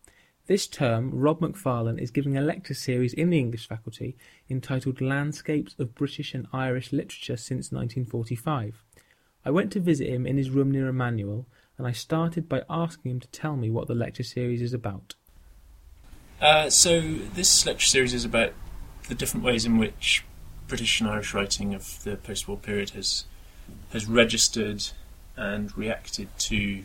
This 0.48 0.66
term, 0.66 1.12
Rob 1.14 1.40
Macfarlane 1.40 2.00
is 2.00 2.10
giving 2.10 2.36
a 2.36 2.42
lecture 2.42 2.74
series 2.74 3.14
in 3.14 3.30
the 3.30 3.38
English 3.38 3.68
faculty 3.68 4.16
entitled 4.50 5.00
Landscapes 5.00 5.76
of 5.78 5.94
British 5.94 6.34
and 6.34 6.48
Irish 6.52 6.90
Literature 6.90 7.36
since 7.36 7.70
1945. 7.70 8.82
I 9.44 9.50
went 9.52 9.70
to 9.72 9.78
visit 9.78 10.08
him 10.08 10.26
in 10.26 10.36
his 10.36 10.50
room 10.50 10.72
near 10.72 10.88
Emmanuel, 10.88 11.46
and 11.78 11.86
I 11.86 11.92
started 11.92 12.48
by 12.48 12.64
asking 12.68 13.12
him 13.12 13.20
to 13.20 13.28
tell 13.28 13.54
me 13.54 13.70
what 13.70 13.86
the 13.86 13.94
lecture 13.94 14.24
series 14.24 14.62
is 14.62 14.74
about. 14.74 15.14
Uh, 16.40 16.70
so, 16.70 17.00
this 17.34 17.66
lecture 17.66 17.86
series 17.86 18.14
is 18.14 18.24
about 18.24 18.54
the 19.08 19.14
different 19.14 19.44
ways 19.44 19.66
in 19.66 19.76
which 19.76 20.24
British 20.68 20.98
and 20.98 21.10
Irish 21.10 21.34
writing 21.34 21.74
of 21.74 22.02
the 22.04 22.16
post 22.16 22.48
war 22.48 22.56
period 22.56 22.90
has, 22.90 23.24
has 23.92 24.06
registered 24.06 24.82
and 25.36 25.76
reacted 25.76 26.28
to 26.38 26.84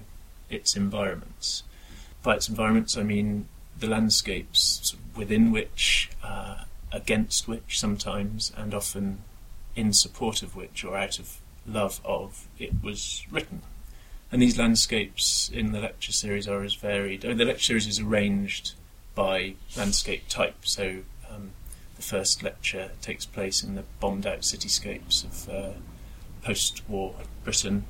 its 0.49 0.75
environments. 0.75 1.63
By 2.21 2.35
its 2.35 2.49
environments, 2.49 2.97
I 2.97 3.03
mean 3.03 3.47
the 3.79 3.87
landscapes 3.87 4.93
within 5.15 5.53
which, 5.53 6.09
uh, 6.21 6.65
against 6.91 7.47
which 7.47 7.79
sometimes, 7.79 8.51
and 8.57 8.73
often 8.73 9.19
in 9.73 9.93
support 9.93 10.43
of 10.43 10.57
which, 10.57 10.83
or 10.83 10.97
out 10.97 11.17
of 11.17 11.37
love 11.65 12.01
of, 12.03 12.45
it 12.59 12.83
was 12.83 13.25
written. 13.31 13.61
And 14.33 14.41
these 14.41 14.57
landscapes 14.57 15.49
in 15.53 15.71
the 15.71 15.79
lecture 15.79 16.11
series 16.11 16.45
are 16.45 16.61
as 16.61 16.73
varied. 16.73 17.23
I 17.23 17.29
mean, 17.29 17.37
the 17.37 17.45
lecture 17.45 17.63
series 17.63 17.87
is 17.87 18.01
arranged 18.01 18.73
by 19.15 19.55
landscape 19.77 20.27
type. 20.27 20.57
So 20.63 20.99
um, 21.31 21.51
the 21.95 22.01
first 22.01 22.43
lecture 22.43 22.91
takes 23.01 23.25
place 23.25 23.63
in 23.63 23.75
the 23.75 23.83
bombed 23.99 24.27
out 24.27 24.41
cityscapes 24.41 25.23
of 25.23 25.49
uh, 25.49 25.77
post 26.43 26.87
war 26.87 27.15
Britain. 27.43 27.85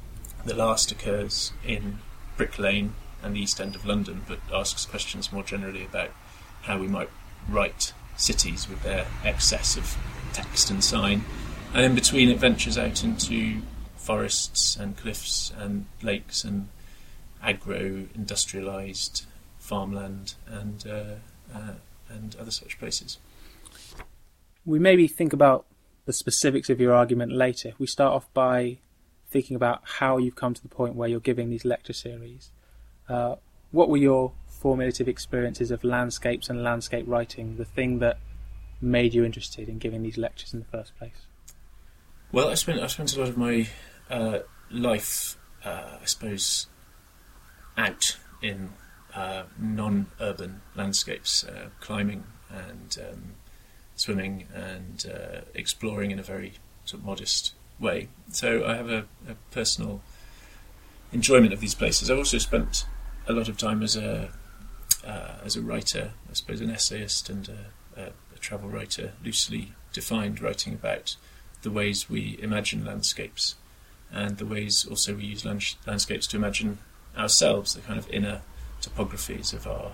The 0.46 0.56
last 0.56 0.92
occurs 0.92 1.52
in 1.66 2.00
Brick 2.38 2.60
Lane 2.60 2.94
and 3.24 3.36
the 3.36 3.40
East 3.42 3.60
End 3.60 3.76
of 3.76 3.86
London, 3.86 4.22
but 4.28 4.40
asks 4.54 4.86
questions 4.86 5.34
more 5.34 5.44
generally 5.44 5.84
about 5.84 6.12
how 6.62 6.78
we 6.78 6.88
might 6.88 7.10
write 7.50 7.94
cities 8.16 8.70
with 8.70 8.84
their 8.84 9.08
excess 9.24 9.76
of 9.76 9.98
text 10.34 10.70
and 10.70 10.84
sign. 10.84 11.26
And 11.74 11.84
in 11.84 11.96
between, 11.96 12.30
it 12.30 12.38
ventures 12.38 12.78
out 12.78 13.04
into 13.04 13.62
forests 13.98 14.76
and 14.76 14.96
cliffs 14.96 15.52
and 15.58 15.88
lakes 16.02 16.44
and 16.44 16.70
agro 17.42 18.08
industrialized 18.14 19.26
farmland 19.66 20.36
and 20.48 20.86
uh, 20.88 21.16
uh, 21.54 21.74
and 22.10 22.36
other 22.36 22.52
such 22.52 22.78
places. 22.80 23.18
We 24.66 24.80
maybe 24.80 25.08
think 25.08 25.34
about 25.34 25.66
the 26.06 26.14
specifics 26.14 26.70
of 26.70 26.80
your 26.80 26.94
argument 26.94 27.32
later. 27.32 27.74
We 27.78 27.88
start 27.88 28.14
off 28.14 28.32
by 28.34 28.78
thinking 29.28 29.56
about 29.56 29.82
how 29.84 30.18
you've 30.18 30.36
come 30.36 30.54
to 30.54 30.62
the 30.62 30.70
point 30.70 30.96
where 30.96 31.10
you're 31.10 31.20
giving 31.20 31.50
these 31.50 31.66
lecture 31.66 31.94
series. 31.94 32.52
Uh, 33.10 33.36
what 33.72 33.90
were 33.90 33.98
your 33.98 34.32
formative 34.48 35.08
experiences 35.08 35.72
of 35.72 35.84
landscapes 35.84 36.50
and 36.50 36.64
landscape 36.64 37.06
writing, 37.08 37.58
the 37.58 37.66
thing 37.66 38.00
that 38.00 38.18
made 38.82 39.14
you 39.14 39.24
interested 39.24 39.68
in 39.68 39.78
giving 39.78 40.04
these 40.04 40.18
lectures 40.18 40.54
in 40.54 40.60
the 40.60 40.66
first 40.66 40.98
place? 40.98 41.26
Well, 42.32 42.50
I 42.50 42.54
spent 42.56 42.80
I 42.80 42.88
spent 42.88 43.16
a 43.16 43.20
lot 43.20 43.30
of 43.30 43.38
my 43.38 43.68
uh, 44.10 44.40
life, 44.70 45.38
uh, 45.64 45.98
I 46.02 46.06
suppose, 46.06 46.68
out 47.78 48.18
in 48.42 48.70
uh, 49.16 49.44
non-urban 49.58 50.62
landscapes, 50.76 51.44
uh, 51.44 51.70
climbing 51.80 52.24
and 52.50 52.98
um, 53.10 53.24
swimming 53.96 54.48
and 54.54 55.06
uh, 55.12 55.42
exploring 55.54 56.12
in 56.12 56.20
a 56.20 56.24
very 56.24 56.54
sort 56.84 57.00
of 57.02 57.06
modest 57.06 57.54
way. 57.80 58.10
So 58.30 58.66
I 58.66 58.76
have 58.76 58.90
a, 58.90 59.06
a 59.28 59.36
personal 59.52 60.02
enjoyment 61.12 61.54
of 61.54 61.60
these 61.60 61.76
places. 61.76 62.12
I've 62.12 62.18
also 62.18 62.38
spent 62.38 62.86
a 63.28 63.34
lot 63.34 63.48
of 63.48 63.58
time 63.58 63.82
as 63.82 63.96
a 63.96 64.30
uh, 65.06 65.36
as 65.44 65.56
a 65.56 65.62
writer, 65.62 66.12
I 66.30 66.34
suppose 66.34 66.62
an 66.62 66.72
essayist 66.72 67.30
and 67.30 67.48
a, 67.48 68.02
a, 68.02 68.06
a 68.36 68.40
travel 68.40 68.70
writer, 68.70 69.14
loosely 69.24 69.74
defined, 69.94 70.42
writing 70.42 70.74
about 70.74 71.16
the 71.62 71.70
ways 71.70 72.10
we 72.10 72.40
imagine 72.42 72.84
landscapes 72.84 73.56
and 74.12 74.38
the 74.38 74.46
ways 74.46 74.86
also 74.86 75.16
we 75.16 75.26
use 75.26 75.46
land- 75.46 75.76
landscapes 75.86 76.26
to 76.28 76.38
imagine 76.38 76.80
ourselves, 77.18 77.76
the 77.76 77.82
kind 77.82 78.00
of 78.00 78.10
inner 78.10 78.42
topographies 78.82 79.54
of 79.54 79.68
our 79.68 79.92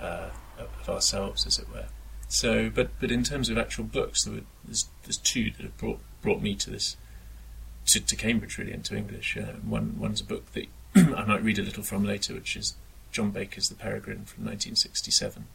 uh, 0.00 0.30
of 0.58 0.88
ourselves, 0.88 1.46
as 1.46 1.58
it 1.58 1.68
were. 1.72 1.86
So, 2.28 2.70
but 2.70 2.90
but 3.00 3.10
in 3.10 3.22
terms 3.22 3.48
of 3.48 3.58
actual 3.58 3.84
books, 3.84 4.24
there 4.24 4.34
were, 4.34 4.40
there's, 4.64 4.88
there's 5.04 5.18
two 5.18 5.50
that 5.50 5.62
have 5.62 5.76
brought 5.76 6.00
brought 6.22 6.42
me 6.42 6.54
to 6.56 6.70
this 6.70 6.96
to, 7.86 8.00
to 8.00 8.16
Cambridge 8.16 8.58
really 8.58 8.72
and 8.72 8.84
to 8.86 8.96
English. 8.96 9.36
Uh, 9.36 9.52
one 9.64 9.98
one's 9.98 10.20
a 10.20 10.24
book 10.24 10.52
that 10.52 10.66
I 10.94 11.24
might 11.24 11.42
read 11.42 11.58
a 11.58 11.62
little 11.62 11.82
from 11.82 12.04
later, 12.04 12.34
which 12.34 12.56
is 12.56 12.74
John 13.12 13.30
Baker's 13.30 13.68
The 13.68 13.74
Peregrine 13.74 14.24
from 14.24 14.44
1967, 14.44 15.46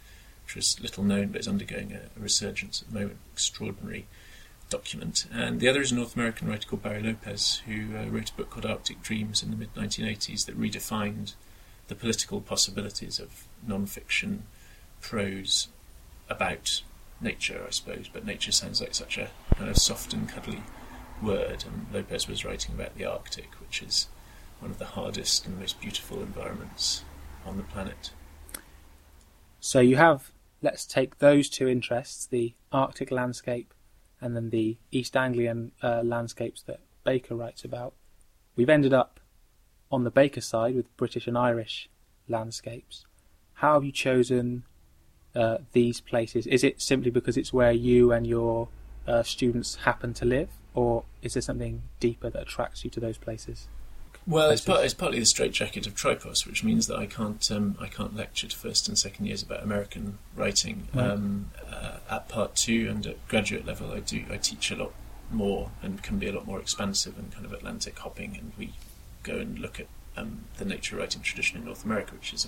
which 0.45 0.55
was 0.55 0.79
little 0.79 1.03
known 1.03 1.27
but 1.27 1.41
is 1.41 1.47
undergoing 1.47 1.93
a, 1.93 2.09
a 2.17 2.21
resurgence 2.21 2.81
at 2.81 2.93
the 2.93 2.99
moment. 2.99 3.19
Extraordinary 3.33 4.07
document. 4.69 5.27
And 5.31 5.59
the 5.59 5.67
other 5.67 5.81
is 5.81 5.91
a 5.91 5.95
North 5.95 6.15
American 6.15 6.47
writer 6.47 6.67
called 6.67 6.81
Barry 6.81 7.03
Lopez, 7.03 7.61
who 7.67 7.95
uh, 7.95 8.05
wrote 8.05 8.29
a 8.29 8.33
book 8.33 8.49
called 8.49 8.65
Arctic 8.65 9.03
Dreams 9.03 9.43
in 9.43 9.51
the 9.51 9.57
mid 9.57 9.75
1980s 9.75 10.45
that 10.45 10.59
redefined 10.59 11.33
the 11.91 11.95
political 11.95 12.39
possibilities 12.39 13.19
of 13.19 13.43
non 13.67 13.85
fiction 13.85 14.43
prose 15.01 15.67
about 16.29 16.81
nature, 17.19 17.65
I 17.67 17.71
suppose. 17.71 18.07
But 18.11 18.25
nature 18.25 18.53
sounds 18.53 18.79
like 18.79 18.95
such 18.95 19.17
a 19.17 19.29
kind 19.57 19.69
of 19.69 19.75
soft 19.75 20.13
and 20.13 20.27
cuddly 20.27 20.63
word, 21.21 21.65
and 21.67 21.87
Lopez 21.93 22.29
was 22.29 22.45
writing 22.45 22.75
about 22.75 22.97
the 22.97 23.03
Arctic, 23.03 23.55
which 23.59 23.83
is 23.83 24.07
one 24.61 24.71
of 24.71 24.79
the 24.79 24.85
hardest 24.85 25.45
and 25.45 25.59
most 25.59 25.81
beautiful 25.81 26.21
environments 26.21 27.03
on 27.45 27.57
the 27.57 27.63
planet. 27.63 28.11
So 29.59 29.81
you 29.81 29.97
have, 29.97 30.31
let's 30.61 30.85
take 30.85 31.17
those 31.17 31.49
two 31.49 31.67
interests, 31.67 32.25
the 32.25 32.53
Arctic 32.71 33.11
landscape 33.11 33.73
and 34.21 34.33
then 34.33 34.49
the 34.49 34.77
East 34.91 35.17
Anglian 35.17 35.73
uh, 35.83 36.03
landscapes 36.05 36.61
that 36.63 36.79
Baker 37.03 37.35
writes 37.35 37.65
about. 37.65 37.95
We've 38.55 38.69
ended 38.69 38.93
up 38.93 39.19
on 39.91 40.03
the 40.03 40.11
Baker 40.11 40.41
side 40.41 40.75
with 40.75 40.95
British 40.97 41.27
and 41.27 41.37
Irish 41.37 41.89
landscapes. 42.27 43.05
How 43.55 43.73
have 43.75 43.83
you 43.83 43.91
chosen 43.91 44.63
uh, 45.35 45.59
these 45.73 46.01
places? 46.01 46.47
Is 46.47 46.63
it 46.63 46.81
simply 46.81 47.11
because 47.11 47.37
it's 47.37 47.53
where 47.53 47.71
you 47.71 48.11
and 48.11 48.25
your 48.25 48.69
uh, 49.07 49.23
students 49.23 49.75
happen 49.75 50.13
to 50.15 50.25
live, 50.25 50.49
or 50.73 51.03
is 51.21 51.33
there 51.33 51.41
something 51.41 51.83
deeper 51.99 52.29
that 52.29 52.41
attracts 52.41 52.83
you 52.83 52.89
to 52.91 52.99
those 52.99 53.17
places? 53.17 53.67
Well, 54.27 54.51
it's, 54.51 54.61
part, 54.61 54.85
it's 54.85 54.93
partly 54.93 55.19
the 55.19 55.25
straitjacket 55.25 55.87
of 55.87 55.95
Tripos, 55.95 56.45
which 56.45 56.63
means 56.63 56.85
that 56.87 56.97
I 56.97 57.07
can't 57.07 57.49
um, 57.51 57.75
I 57.79 57.87
can't 57.87 58.15
lecture 58.15 58.47
to 58.47 58.55
first 58.55 58.87
and 58.87 58.97
second 58.97 59.25
years 59.25 59.41
about 59.41 59.63
American 59.63 60.19
writing. 60.35 60.87
Right. 60.93 61.09
Um, 61.09 61.49
uh, 61.71 61.97
at 62.09 62.29
part 62.29 62.55
two 62.55 62.87
and 62.89 63.05
at 63.07 63.27
graduate 63.27 63.65
level, 63.65 63.91
I 63.91 63.99
do 63.99 64.23
I 64.29 64.37
teach 64.37 64.69
a 64.69 64.75
lot 64.75 64.93
more 65.31 65.71
and 65.81 66.03
can 66.03 66.19
be 66.19 66.27
a 66.27 66.33
lot 66.33 66.45
more 66.45 66.59
expansive 66.59 67.17
and 67.17 67.33
kind 67.33 67.45
of 67.45 67.53
Atlantic 67.53 67.97
hopping, 67.97 68.37
and 68.37 68.51
we 68.59 68.73
go 69.23 69.37
and 69.37 69.59
look 69.59 69.79
at 69.79 69.87
um, 70.17 70.45
the 70.57 70.65
nature 70.65 70.97
writing 70.97 71.21
tradition 71.21 71.59
in 71.59 71.65
North 71.65 71.85
America, 71.85 72.13
which 72.13 72.33
is 72.33 72.47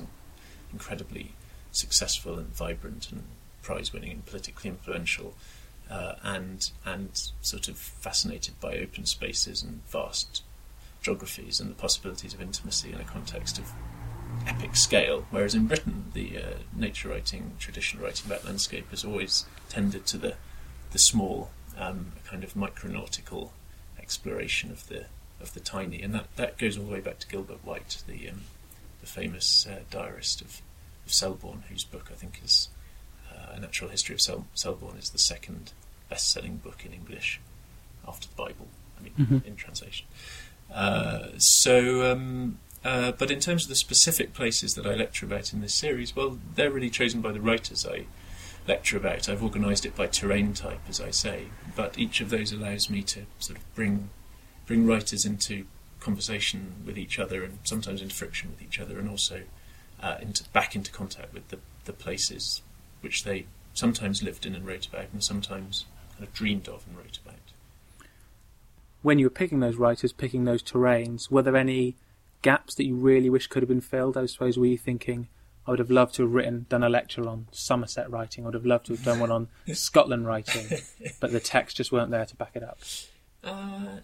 incredibly 0.71 1.33
successful 1.71 2.37
and 2.37 2.55
vibrant 2.55 3.11
and 3.11 3.23
prize 3.61 3.93
winning 3.93 4.11
and 4.11 4.25
politically 4.25 4.69
influential. 4.69 5.33
Uh, 5.89 6.15
and 6.23 6.71
and 6.85 7.31
sort 7.41 7.67
of 7.67 7.77
fascinated 7.77 8.57
by 8.61 8.77
open 8.77 9.05
spaces 9.05 9.61
and 9.61 9.85
vast 9.89 10.41
geographies 11.01 11.59
and 11.59 11.69
the 11.69 11.75
possibilities 11.75 12.33
of 12.33 12.41
intimacy 12.41 12.91
in 12.91 12.99
a 12.99 13.03
context 13.03 13.59
of 13.59 13.73
epic 14.47 14.75
scale. 14.75 15.25
Whereas 15.29 15.53
in 15.53 15.67
Britain, 15.67 16.05
the 16.13 16.37
uh, 16.37 16.41
nature 16.75 17.09
writing 17.09 17.51
tradition, 17.59 17.99
writing 17.99 18.25
about 18.25 18.45
landscape, 18.45 18.89
has 18.89 19.03
always 19.03 19.45
tended 19.69 20.05
to 20.07 20.17
the 20.17 20.35
the 20.91 20.99
small, 20.99 21.49
um, 21.77 22.13
kind 22.23 22.43
of 22.43 22.53
micronautical 22.53 23.49
exploration 23.99 24.71
of 24.71 24.87
the 24.87 25.05
of 25.43 25.53
the 25.53 25.59
tiny, 25.59 26.01
and 26.01 26.13
that, 26.15 26.35
that 26.37 26.57
goes 26.57 26.77
all 26.77 26.85
the 26.85 26.91
way 26.93 27.01
back 27.01 27.19
to 27.19 27.27
Gilbert 27.27 27.63
White, 27.63 28.01
the 28.07 28.29
um, 28.29 28.41
the 29.01 29.07
famous 29.07 29.67
uh, 29.67 29.81
diarist 29.91 30.41
of, 30.41 30.61
of 31.05 31.13
Selborne, 31.13 31.63
whose 31.69 31.83
book 31.83 32.07
I 32.09 32.15
think 32.15 32.39
is 32.43 32.69
uh, 33.31 33.53
A 33.55 33.59
Natural 33.59 33.89
History 33.89 34.15
of 34.15 34.21
Sel- 34.21 34.47
Selborne 34.55 34.97
is 34.97 35.09
the 35.09 35.17
second 35.19 35.73
best-selling 36.09 36.57
book 36.57 36.85
in 36.85 36.93
English 36.93 37.39
after 38.07 38.27
the 38.29 38.35
Bible. 38.35 38.67
I 38.97 39.03
mean, 39.03 39.13
Mhm. 39.19 39.45
in 39.45 39.55
translation. 39.57 40.07
Uh, 40.73 41.27
so, 41.37 42.09
um, 42.11 42.59
uh, 42.85 43.11
but 43.11 43.29
in 43.29 43.39
terms 43.41 43.63
of 43.63 43.69
the 43.69 43.75
specific 43.75 44.33
places 44.33 44.75
that 44.75 44.85
I 44.85 44.93
lecture 44.95 45.25
about 45.25 45.51
in 45.53 45.59
this 45.61 45.75
series, 45.75 46.15
well, 46.15 46.39
they're 46.55 46.71
really 46.71 46.89
chosen 46.89 47.19
by 47.21 47.31
the 47.33 47.41
writers 47.41 47.85
I 47.85 48.05
lecture 48.67 48.95
about. 48.95 49.27
I've 49.27 49.43
organised 49.43 49.85
it 49.85 49.95
by 49.95 50.07
terrain 50.07 50.53
type, 50.53 50.79
as 50.87 51.01
I 51.01 51.11
say, 51.11 51.47
but 51.75 51.97
each 51.99 52.21
of 52.21 52.29
those 52.29 52.53
allows 52.53 52.89
me 52.89 53.03
to 53.03 53.25
sort 53.39 53.57
of 53.59 53.75
bring 53.75 54.09
bring 54.65 54.85
writers 54.85 55.25
into 55.25 55.65
conversation 55.99 56.73
with 56.85 56.97
each 56.97 57.17
other 57.17 57.43
and 57.43 57.59
sometimes 57.63 58.01
into 58.01 58.15
friction 58.15 58.49
with 58.51 58.61
each 58.61 58.79
other, 58.79 58.99
and 58.99 59.09
also 59.09 59.43
uh, 60.01 60.17
into 60.21 60.43
back 60.49 60.75
into 60.75 60.91
contact 60.91 61.33
with 61.33 61.47
the, 61.49 61.59
the 61.85 61.93
places 61.93 62.61
which 63.01 63.23
they 63.23 63.45
sometimes 63.73 64.21
lived 64.21 64.45
in 64.45 64.55
and 64.55 64.65
wrote 64.65 64.87
about, 64.87 65.07
and 65.13 65.23
sometimes 65.23 65.85
kind 66.13 66.23
of 66.23 66.33
dreamed 66.33 66.67
of 66.67 66.85
and 66.87 66.97
wrote 66.97 67.19
about. 67.25 67.39
When 69.01 69.19
you 69.19 69.25
were 69.25 69.31
picking 69.31 69.59
those 69.59 69.75
writers, 69.75 70.13
picking 70.13 70.45
those 70.45 70.63
terrains, 70.63 71.29
were 71.29 71.41
there 71.41 71.57
any 71.57 71.95
gaps 72.41 72.75
that 72.75 72.85
you 72.85 72.95
really 72.95 73.29
wish 73.29 73.47
could 73.47 73.63
have 73.63 73.69
been 73.69 73.81
filled? 73.81 74.17
I 74.17 74.25
suppose 74.27 74.57
were 74.57 74.65
you 74.65 74.77
thinking, 74.77 75.27
I 75.67 75.71
would 75.71 75.79
have 75.79 75.91
loved 75.91 76.15
to 76.15 76.23
have 76.23 76.33
written, 76.33 76.65
done 76.69 76.83
a 76.83 76.89
lecture 76.89 77.27
on 77.27 77.47
Somerset 77.51 78.09
writing, 78.09 78.43
I 78.43 78.47
would 78.47 78.53
have 78.53 78.65
loved 78.65 78.85
to 78.87 78.93
have 78.93 79.03
done 79.03 79.19
one 79.19 79.31
on 79.31 79.47
Scotland 79.73 80.27
writing, 80.27 80.79
but 81.19 81.31
the 81.31 81.39
texts 81.39 81.77
just 81.77 81.91
weren't 81.91 82.11
there 82.11 82.25
to 82.25 82.35
back 82.35 82.51
it 82.55 82.63
up. 82.63 82.79
Uh, 83.43 83.97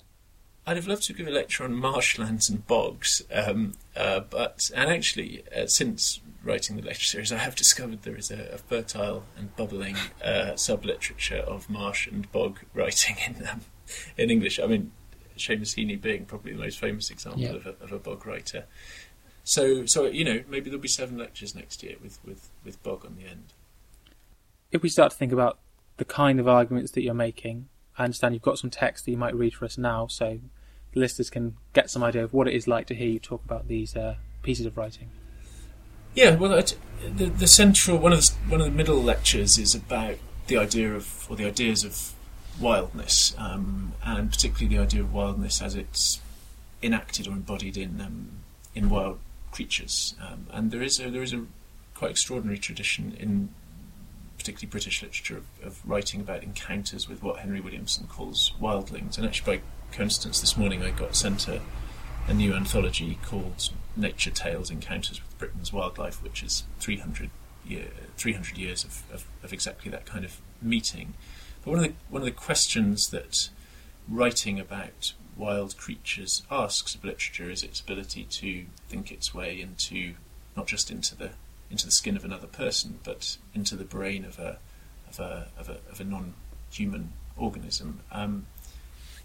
I'd 0.69 0.75
have 0.77 0.87
loved 0.87 1.01
to 1.05 1.13
give 1.13 1.27
a 1.27 1.31
lecture 1.31 1.63
on 1.63 1.73
marshlands 1.73 2.47
and 2.47 2.65
bogs, 2.67 3.23
um, 3.33 3.73
uh, 3.97 4.19
but 4.19 4.69
and 4.75 4.87
actually, 4.91 5.43
uh, 5.55 5.65
since 5.65 6.21
writing 6.43 6.75
the 6.75 6.83
lecture 6.83 7.05
series, 7.05 7.31
I 7.31 7.39
have 7.39 7.55
discovered 7.55 8.03
there 8.03 8.15
is 8.15 8.29
a, 8.29 8.51
a 8.53 8.57
fertile 8.59 9.23
and 9.35 9.55
bubbling 9.55 9.95
uh, 10.23 10.55
sub-literature 10.55 11.37
of 11.37 11.71
marsh 11.71 12.05
and 12.05 12.31
bog 12.31 12.59
writing 12.75 13.15
in 13.25 13.47
um, 13.47 13.61
in 14.15 14.29
English. 14.29 14.59
I 14.59 14.67
mean, 14.67 14.91
Seamus 15.37 15.73
Heaney 15.75 15.99
being 15.99 16.25
probably 16.25 16.53
the 16.53 16.59
most 16.59 16.77
famous 16.77 17.09
example 17.09 17.41
Yeah. 17.41 17.53
of, 17.55 17.65
a, 17.65 17.75
of 17.83 17.91
a 17.91 17.97
bog 17.97 18.27
writer. 18.27 18.65
So, 19.43 19.87
so 19.87 20.05
you 20.05 20.23
know, 20.23 20.43
maybe 20.47 20.69
there'll 20.69 20.79
be 20.79 20.87
seven 20.87 21.17
lectures 21.17 21.55
next 21.55 21.81
year 21.81 21.95
with, 22.03 22.19
with, 22.23 22.49
with 22.63 22.81
bog 22.83 23.05
on 23.05 23.15
the 23.15 23.27
end. 23.27 23.53
If 24.71 24.83
we 24.83 24.89
start 24.89 25.13
to 25.13 25.17
think 25.17 25.31
about 25.31 25.57
the 25.97 26.05
kind 26.05 26.39
of 26.39 26.47
arguments 26.47 26.91
that 26.91 27.01
you're 27.01 27.15
making, 27.15 27.69
I 27.97 28.03
understand 28.03 28.35
you've 28.35 28.43
got 28.43 28.59
some 28.59 28.69
text 28.69 29.05
that 29.05 29.11
you 29.11 29.17
might 29.17 29.33
read 29.33 29.55
for 29.55 29.65
us 29.65 29.75
now, 29.79 30.05
so 30.05 30.39
the 30.93 30.99
listeners 30.99 31.29
can 31.29 31.55
get 31.73 31.89
some 31.89 32.03
idea 32.03 32.23
of 32.23 32.33
what 32.33 32.47
it 32.47 32.53
is 32.53 32.67
like 32.67 32.87
to 32.87 32.95
hear 32.95 33.09
you 33.09 33.19
talk 33.19 33.43
about 33.45 33.67
these 33.67 33.95
uh, 33.95 34.15
pieces 34.43 34.65
of 34.65 34.77
writing. 34.77 35.09
Yeah, 36.15 36.35
well, 36.35 36.53
it, 36.53 36.75
the 37.03 37.25
the 37.25 37.47
central 37.47 37.97
one 37.97 38.13
of 38.13 38.21
the 38.21 38.33
one 38.47 38.61
of 38.61 38.65
the 38.65 38.73
middle 38.73 39.01
lectures 39.01 39.57
is 39.57 39.75
about 39.75 40.15
the 40.47 40.57
idea 40.57 40.93
of 40.93 41.27
or 41.29 41.35
the 41.35 41.45
ideas 41.45 41.83
of 41.83 42.13
wildness, 42.59 43.35
um, 43.37 43.93
and 44.03 44.31
particularly 44.31 44.75
the 44.75 44.81
idea 44.81 45.01
of 45.01 45.13
wildness 45.13 45.61
as 45.61 45.75
it's 45.75 46.19
enacted 46.81 47.27
or 47.27 47.31
embodied 47.31 47.77
in 47.77 48.01
um, 48.01 48.29
in 48.73 48.89
wild 48.89 49.19
creatures. 49.51 50.15
Um, 50.21 50.47
and 50.51 50.71
there 50.71 50.81
is 50.81 50.99
a 50.99 51.09
there 51.09 51.21
is 51.21 51.33
a 51.33 51.45
quite 51.93 52.11
extraordinary 52.11 52.57
tradition 52.57 53.15
in 53.19 53.49
particularly 54.37 54.71
British 54.71 55.01
literature 55.01 55.37
of, 55.37 55.45
of 55.61 55.87
writing 55.87 56.21
about 56.21 56.43
encounters 56.43 57.09
with 57.09 57.21
what 57.21 57.39
Henry 57.39 57.59
Williamson 57.59 58.07
calls 58.07 58.53
wildlings. 58.59 59.17
And 59.17 59.27
actually, 59.27 59.57
by 59.57 59.63
coincidence, 59.91 60.39
this 60.39 60.57
morning 60.57 60.83
I 60.83 60.91
got 60.91 61.15
sent 61.15 61.47
a, 61.47 61.61
a 62.27 62.33
new 62.33 62.53
anthology 62.53 63.17
called 63.23 63.69
Nature 63.95 64.31
Tales 64.31 64.69
Encounters 64.69 65.21
with 65.21 65.37
Britain's 65.37 65.73
Wildlife, 65.73 66.21
which 66.23 66.43
is 66.43 66.63
300, 66.79 67.29
year, 67.65 67.87
300 68.17 68.57
years 68.57 68.83
of, 68.83 69.03
of, 69.11 69.25
of 69.43 69.53
exactly 69.53 69.91
that 69.91 70.05
kind 70.05 70.25
of 70.25 70.39
meeting. 70.61 71.13
But 71.63 71.71
one 71.71 71.79
of 71.79 71.85
the, 71.85 71.93
one 72.09 72.21
of 72.21 72.25
the 72.25 72.31
questions 72.31 73.09
that 73.09 73.49
writing 74.07 74.59
about 74.59 75.13
wild 75.37 75.77
creatures 75.77 76.43
asks 76.51 76.95
of 76.95 77.03
literature 77.03 77.49
is 77.49 77.63
its 77.63 77.79
ability 77.79 78.25
to 78.25 78.65
think 78.89 79.11
its 79.11 79.33
way 79.33 79.59
into 79.59 80.13
not 80.55 80.67
just 80.67 80.91
into 80.91 81.15
the 81.15 81.31
into 81.71 81.85
the 81.85 81.91
skin 81.91 82.17
of 82.17 82.25
another 82.25 82.47
person, 82.47 82.99
but 83.03 83.37
into 83.53 83.75
the 83.75 83.83
brain 83.83 84.25
of 84.25 84.39
a 84.39 84.57
of 85.07 85.19
a 85.19 85.47
of 85.57 85.69
a, 85.69 85.77
of 85.89 85.99
a 85.99 86.03
non-human 86.03 87.13
organism. 87.37 88.01
Um, 88.11 88.47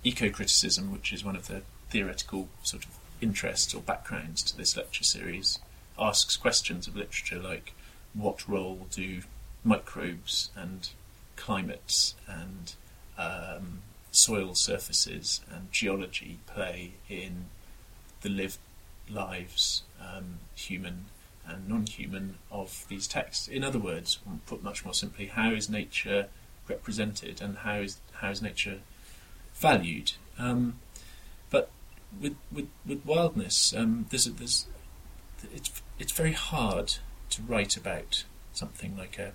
eco-criticism, 0.04 0.92
which 0.92 1.12
is 1.12 1.24
one 1.24 1.36
of 1.36 1.48
the 1.48 1.62
theoretical 1.90 2.48
sort 2.62 2.84
of 2.84 2.90
interests 3.20 3.74
or 3.74 3.80
backgrounds 3.80 4.42
to 4.42 4.56
this 4.56 4.76
lecture 4.76 5.04
series, 5.04 5.58
asks 5.98 6.36
questions 6.36 6.86
of 6.86 6.96
literature 6.96 7.38
like 7.38 7.72
what 8.12 8.48
role 8.48 8.86
do 8.90 9.22
microbes 9.64 10.50
and 10.54 10.90
climates 11.36 12.14
and 12.28 12.74
um, 13.18 13.80
soil 14.10 14.54
surfaces 14.54 15.40
and 15.50 15.72
geology 15.72 16.38
play 16.46 16.92
in 17.08 17.46
the 18.20 18.28
lived 18.28 18.58
lives, 19.10 19.82
um, 20.00 20.38
human 20.54 21.06
and 21.46 21.68
non-human, 21.68 22.36
of 22.50 22.86
these 22.88 23.06
texts. 23.06 23.48
In 23.48 23.62
other 23.62 23.78
words, 23.78 24.18
put 24.46 24.62
much 24.62 24.84
more 24.84 24.94
simply, 24.94 25.26
how 25.26 25.50
is 25.50 25.68
nature 25.68 26.28
represented 26.68 27.42
and 27.42 27.58
how 27.58 27.76
is 27.76 27.98
how 28.12 28.30
is 28.30 28.40
nature 28.40 28.78
valued? 29.64 30.12
Um, 30.38 30.81
but 31.50 31.70
with 32.20 32.37
with, 32.53 32.68
with 32.87 33.05
wildness, 33.05 33.74
um, 33.77 34.07
there's, 34.11 34.27
there's 34.27 34.66
it's 35.55 35.83
it's 35.98 36.12
very 36.12 36.33
hard 36.33 36.88
to 37.31 37.42
write 37.42 37.77
about 37.77 38.24
something 38.53 38.96
like 38.96 39.18
a 39.18 39.33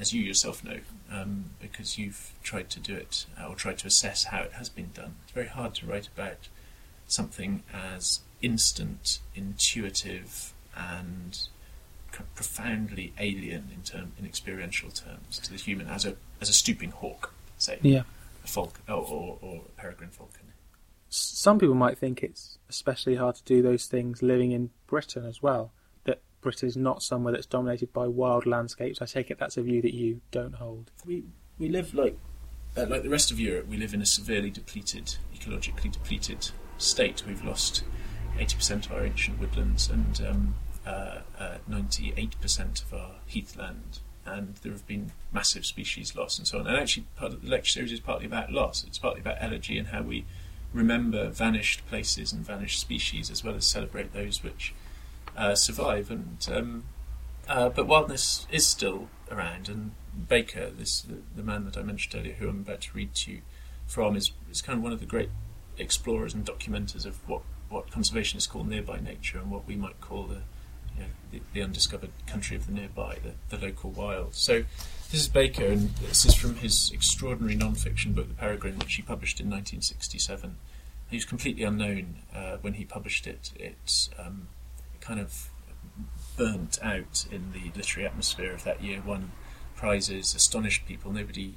as 0.00 0.14
you 0.14 0.22
yourself 0.22 0.64
know, 0.64 0.80
um, 1.12 1.50
because 1.60 1.98
you've 1.98 2.32
tried 2.42 2.70
to 2.70 2.80
do 2.80 2.94
it 2.94 3.26
uh, 3.38 3.46
or 3.48 3.54
tried 3.54 3.76
to 3.78 3.86
assess 3.86 4.24
how 4.24 4.40
it 4.40 4.52
has 4.54 4.70
been 4.70 4.90
done. 4.94 5.16
It's 5.24 5.32
very 5.32 5.48
hard 5.48 5.74
to 5.74 5.86
write 5.86 6.08
about 6.16 6.48
something 7.06 7.62
as 7.72 8.20
instant, 8.40 9.20
intuitive, 9.34 10.54
and 10.74 11.38
profoundly 12.34 13.12
alien 13.18 13.68
in 13.74 13.82
term 13.84 14.12
in 14.18 14.24
experiential 14.24 14.90
terms 14.90 15.38
to 15.38 15.50
the 15.50 15.58
human 15.58 15.86
as 15.86 16.06
a 16.06 16.16
as 16.40 16.48
a 16.48 16.52
stooping 16.52 16.92
hawk, 16.92 17.34
say, 17.58 17.78
yeah, 17.82 18.02
falcon 18.44 18.82
or, 18.88 19.04
or, 19.06 19.38
or 19.40 19.62
peregrine 19.76 20.10
falcon. 20.10 20.52
Some 21.08 21.58
people 21.58 21.74
might 21.74 21.98
think 21.98 22.22
it's 22.22 22.58
especially 22.68 23.16
hard 23.16 23.34
to 23.36 23.42
do 23.44 23.62
those 23.62 23.86
things 23.86 24.22
living 24.22 24.52
in 24.52 24.70
Britain 24.86 25.26
as 25.26 25.42
well. 25.42 25.72
That 26.04 26.22
Britain 26.40 26.68
is 26.68 26.76
not 26.76 27.02
somewhere 27.02 27.32
that's 27.32 27.46
dominated 27.46 27.92
by 27.92 28.06
wild 28.06 28.46
landscapes. 28.46 29.02
I 29.02 29.06
take 29.06 29.30
it 29.30 29.38
that's 29.38 29.56
a 29.56 29.62
view 29.62 29.82
that 29.82 29.94
you 29.94 30.20
don't 30.30 30.54
hold. 30.54 30.92
We 31.04 31.24
we 31.58 31.68
live 31.68 31.94
like 31.94 32.16
uh, 32.76 32.86
like 32.86 33.02
the 33.02 33.08
rest 33.08 33.32
of 33.32 33.40
Europe. 33.40 33.66
We 33.66 33.76
live 33.76 33.92
in 33.92 34.00
a 34.00 34.06
severely 34.06 34.50
depleted, 34.50 35.16
ecologically 35.34 35.90
depleted 35.90 36.52
state. 36.78 37.24
We've 37.26 37.44
lost 37.44 37.82
eighty 38.38 38.56
percent 38.56 38.86
of 38.86 38.92
our 38.92 39.04
ancient 39.04 39.40
woodlands 39.40 39.90
and 39.90 40.20
um, 40.26 40.54
uh, 40.86 41.18
uh, 41.38 41.58
ninety-eight 41.66 42.36
uh, 42.38 42.42
percent 42.42 42.82
of 42.84 42.94
our 42.94 43.16
heathland. 43.26 43.98
And 44.26 44.56
there 44.56 44.72
have 44.72 44.86
been 44.86 45.12
massive 45.32 45.64
species 45.64 46.14
loss 46.14 46.38
and 46.38 46.46
so 46.46 46.58
on. 46.58 46.66
And 46.66 46.76
actually, 46.76 47.06
part 47.16 47.32
of 47.32 47.42
the 47.42 47.48
lecture 47.48 47.72
series 47.72 47.92
is 47.92 48.00
partly 48.00 48.26
about 48.26 48.52
loss. 48.52 48.84
It's 48.86 48.98
partly 48.98 49.20
about 49.20 49.38
elegy 49.40 49.78
and 49.78 49.88
how 49.88 50.02
we 50.02 50.24
remember 50.72 51.30
vanished 51.30 51.86
places 51.88 52.32
and 52.32 52.44
vanished 52.44 52.80
species, 52.80 53.30
as 53.30 53.42
well 53.42 53.54
as 53.54 53.66
celebrate 53.66 54.12
those 54.12 54.42
which 54.42 54.74
uh, 55.36 55.54
survive. 55.54 56.10
And 56.10 56.46
um, 56.52 56.84
uh, 57.48 57.68
but 57.68 57.86
wildness 57.86 58.46
is 58.50 58.66
still 58.66 59.08
around, 59.30 59.68
and 59.68 59.92
Baker, 60.28 60.70
this 60.70 61.00
the, 61.00 61.18
the, 61.34 61.42
man 61.42 61.64
that 61.64 61.76
I 61.76 61.82
mentioned 61.82 62.20
earlier, 62.20 62.34
who 62.34 62.48
I'm 62.48 62.60
about 62.60 62.82
to 62.82 62.92
read 62.94 63.14
to 63.16 63.32
you 63.32 63.40
from, 63.86 64.16
is 64.16 64.32
is 64.50 64.62
kind 64.62 64.78
of 64.78 64.82
one 64.82 64.92
of 64.92 65.00
the 65.00 65.06
great 65.06 65.30
explorers 65.78 66.34
and 66.34 66.44
documenters 66.44 67.06
of 67.06 67.16
what 67.28 67.42
what 67.68 67.90
conservationists 67.90 68.48
call 68.48 68.64
nearby 68.64 69.00
nature 69.00 69.38
and 69.38 69.50
what 69.50 69.66
we 69.66 69.76
might 69.76 70.00
call 70.00 70.24
the 70.24 70.42
you 71.00 71.06
know, 71.06 71.12
the, 71.32 71.42
the, 71.54 71.62
undiscovered 71.62 72.10
country 72.26 72.56
of 72.56 72.66
the 72.66 72.72
nearby, 72.72 73.18
the, 73.22 73.56
the 73.56 73.64
local 73.64 73.90
wild. 73.90 74.34
So 74.34 74.64
this 75.10 75.20
is 75.20 75.28
Baker, 75.28 75.64
and 75.64 75.90
this 75.96 76.24
is 76.24 76.34
from 76.34 76.56
his 76.56 76.90
extraordinary 76.92 77.54
non-fiction 77.54 78.12
book, 78.12 78.28
The 78.28 78.34
Peregrine, 78.34 78.78
which 78.78 78.94
he 78.94 79.02
published 79.02 79.40
in 79.40 79.46
1967. 79.46 80.56
He 81.08 81.16
was 81.16 81.24
completely 81.24 81.64
unknown 81.64 82.16
uh, 82.34 82.58
when 82.60 82.74
he 82.74 82.84
published 82.84 83.26
it. 83.26 83.52
It 83.56 84.08
um, 84.18 84.48
kind 85.00 85.20
of 85.20 85.50
burnt 86.36 86.78
out 86.82 87.26
in 87.30 87.52
the 87.52 87.72
literary 87.76 88.06
atmosphere 88.06 88.52
of 88.52 88.64
that 88.64 88.82
year. 88.82 89.02
Won 89.04 89.32
prizes, 89.74 90.34
astonished 90.34 90.86
people. 90.86 91.12
Nobody 91.12 91.54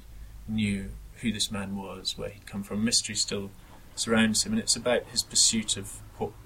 knew 0.48 0.90
who 1.20 1.32
this 1.32 1.50
man 1.50 1.76
was, 1.76 2.18
where 2.18 2.30
he'd 2.30 2.46
come 2.46 2.62
from. 2.62 2.84
Mystery 2.84 3.14
still 3.14 3.50
surrounds 3.94 4.44
him, 4.44 4.52
and 4.52 4.60
it's 4.60 4.76
about 4.76 5.04
his 5.12 5.22
pursuit 5.22 5.76
of 5.76 6.00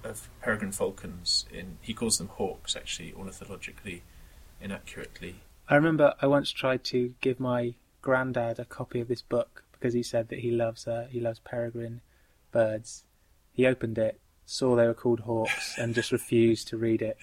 of 0.04 0.28
peregrine 0.40 0.72
falcons. 0.72 1.46
In 1.52 1.78
he 1.80 1.94
calls 1.94 2.18
them 2.18 2.28
hawks, 2.28 2.76
actually, 2.76 3.12
ornithologically 3.12 4.02
inaccurately. 4.60 5.36
I 5.68 5.76
remember 5.76 6.14
I 6.20 6.26
once 6.26 6.50
tried 6.50 6.84
to 6.84 7.14
give 7.20 7.38
my 7.38 7.74
granddad 8.00 8.58
a 8.58 8.64
copy 8.64 9.00
of 9.00 9.08
this 9.08 9.22
book 9.22 9.64
because 9.72 9.94
he 9.94 10.02
said 10.02 10.28
that 10.28 10.40
he 10.40 10.50
loves 10.50 10.86
uh, 10.86 11.08
he 11.10 11.20
loves 11.20 11.40
peregrine 11.40 12.00
birds. 12.52 13.04
He 13.52 13.66
opened 13.66 13.98
it 13.98 14.20
saw 14.48 14.74
they 14.74 14.86
were 14.86 14.94
called 14.94 15.20
hawks 15.20 15.76
and 15.76 15.94
just 15.94 16.10
refused 16.10 16.68
to 16.68 16.76
read 16.78 17.02
it 17.02 17.18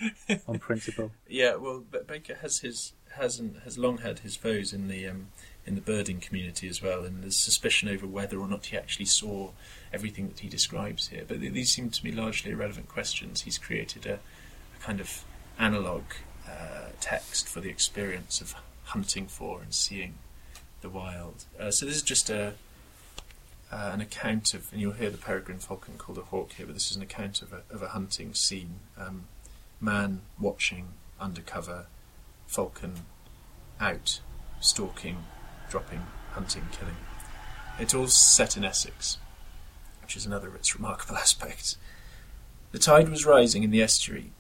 on 0.47 0.59
principle. 0.59 1.11
Yeah, 1.27 1.55
well, 1.55 1.83
Baker 2.07 2.35
has 2.35 2.59
his 2.59 2.93
has 3.15 3.41
has 3.63 3.77
long 3.77 3.97
had 3.97 4.19
his 4.19 4.35
foes 4.35 4.73
in 4.73 4.87
the 4.87 5.07
um, 5.07 5.29
in 5.65 5.73
the 5.73 5.81
birding 5.81 6.19
community 6.19 6.67
as 6.67 6.83
well, 6.83 7.03
and 7.03 7.23
there's 7.23 7.35
suspicion 7.35 7.89
over 7.89 8.05
whether 8.05 8.37
or 8.37 8.47
not 8.47 8.67
he 8.67 8.77
actually 8.77 9.05
saw 9.07 9.51
everything 9.95 10.27
that 10.27 10.39
he 10.39 10.49
describes 10.49 11.07
here. 11.07 11.23
But 11.27 11.39
these 11.39 11.71
seem 11.71 11.89
to 11.89 12.05
me 12.05 12.11
largely 12.11 12.51
irrelevant 12.51 12.87
questions. 12.89 13.41
He's 13.41 13.57
created 13.57 14.05
a, 14.05 14.15
a 14.15 14.79
kind 14.81 14.99
of 14.99 15.23
analog 15.57 16.03
uh, 16.47 16.89
text 16.99 17.47
for 17.47 17.61
the 17.61 17.69
experience 17.69 18.41
of 18.41 18.55
hunting 18.83 19.27
for 19.27 19.61
and 19.61 19.73
seeing 19.73 20.15
the 20.81 20.89
wild. 20.89 21.45
Uh, 21.59 21.71
so 21.71 21.85
this 21.85 21.95
is 21.95 22.03
just 22.03 22.29
a 22.29 22.53
uh, 23.71 23.91
an 23.93 24.01
account 24.01 24.53
of, 24.53 24.71
and 24.71 24.79
you'll 24.79 24.93
hear 24.93 25.09
the 25.09 25.17
peregrine 25.17 25.57
falcon 25.57 25.95
called 25.97 26.19
a 26.19 26.21
hawk 26.21 26.53
here, 26.53 26.65
but 26.67 26.75
this 26.75 26.91
is 26.91 26.95
an 26.95 27.01
account 27.01 27.41
of 27.41 27.51
a, 27.51 27.61
of 27.73 27.81
a 27.81 27.89
hunting 27.89 28.33
scene. 28.33 28.75
Um, 28.97 29.25
man 29.81 30.21
watching 30.39 30.89
undercover, 31.19 31.87
falcon 32.47 32.93
out, 33.79 34.21
stalking, 34.59 35.17
dropping, 35.69 36.05
hunting, 36.31 36.63
killing. 36.71 36.95
It's 37.79 37.93
all 37.93 38.07
set 38.07 38.55
in 38.55 38.63
Essex, 38.63 39.17
which 40.05 40.15
is 40.15 40.27
another 40.27 40.49
of 40.49 40.55
its 40.55 40.75
remarkable 40.75 41.17
aspects. 41.17 41.77
The 42.71 42.79
tide 42.79 43.09
was 43.09 43.25
rising 43.25 43.63
in 43.63 43.71
the 43.71 43.81
estuary. 43.81 44.31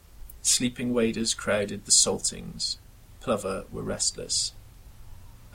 Sleeping 0.43 0.93
waders 0.93 1.33
crowded 1.33 1.85
the 1.85 1.91
saltings. 1.91 2.77
Plover 3.19 3.65
were 3.71 3.81
restless. 3.81 4.53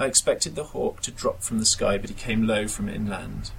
I 0.01 0.07
expected 0.07 0.57
the 0.57 0.64
hawk 0.64 1.01
to 1.03 1.12
drop 1.12 1.44
from 1.44 1.61
the 1.61 1.66
sky, 1.66 1.96
but 1.96 2.11
he 2.11 2.16
came 2.16 2.44
low 2.46 2.66
from 2.66 2.88
inland. 2.88 3.53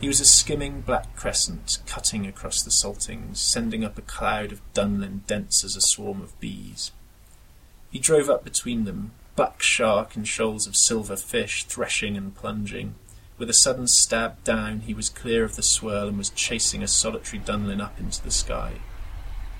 He 0.00 0.08
was 0.08 0.20
a 0.20 0.26
skimming 0.26 0.82
black 0.82 1.16
crescent 1.16 1.78
cutting 1.86 2.26
across 2.26 2.62
the 2.62 2.70
saltings, 2.70 3.40
sending 3.40 3.82
up 3.82 3.96
a 3.96 4.02
cloud 4.02 4.52
of 4.52 4.60
dunlin 4.74 5.22
dense 5.26 5.64
as 5.64 5.76
a 5.76 5.80
swarm 5.80 6.20
of 6.20 6.38
bees. 6.40 6.92
He 7.90 7.98
drove 7.98 8.28
up 8.28 8.44
between 8.44 8.84
them, 8.84 9.12
buck 9.34 9.62
shark 9.62 10.14
and 10.14 10.28
shoals 10.28 10.66
of 10.66 10.76
silver 10.76 11.16
fish 11.16 11.64
threshing 11.64 12.18
and 12.18 12.34
plunging. 12.34 12.96
With 13.40 13.48
a 13.48 13.54
sudden 13.54 13.86
stab 13.86 14.44
down, 14.44 14.80
he 14.80 14.92
was 14.92 15.08
clear 15.08 15.44
of 15.44 15.56
the 15.56 15.62
swirl 15.62 16.08
and 16.08 16.18
was 16.18 16.28
chasing 16.28 16.82
a 16.82 16.86
solitary 16.86 17.38
dunlin 17.38 17.80
up 17.80 17.98
into 17.98 18.22
the 18.22 18.30
sky. 18.30 18.74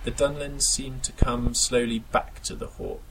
The 0.04 0.10
dunlin 0.10 0.60
seemed 0.60 1.02
to 1.04 1.12
come 1.12 1.54
slowly 1.54 2.00
back 2.00 2.42
to 2.42 2.54
the 2.54 2.66
hawk. 2.66 3.02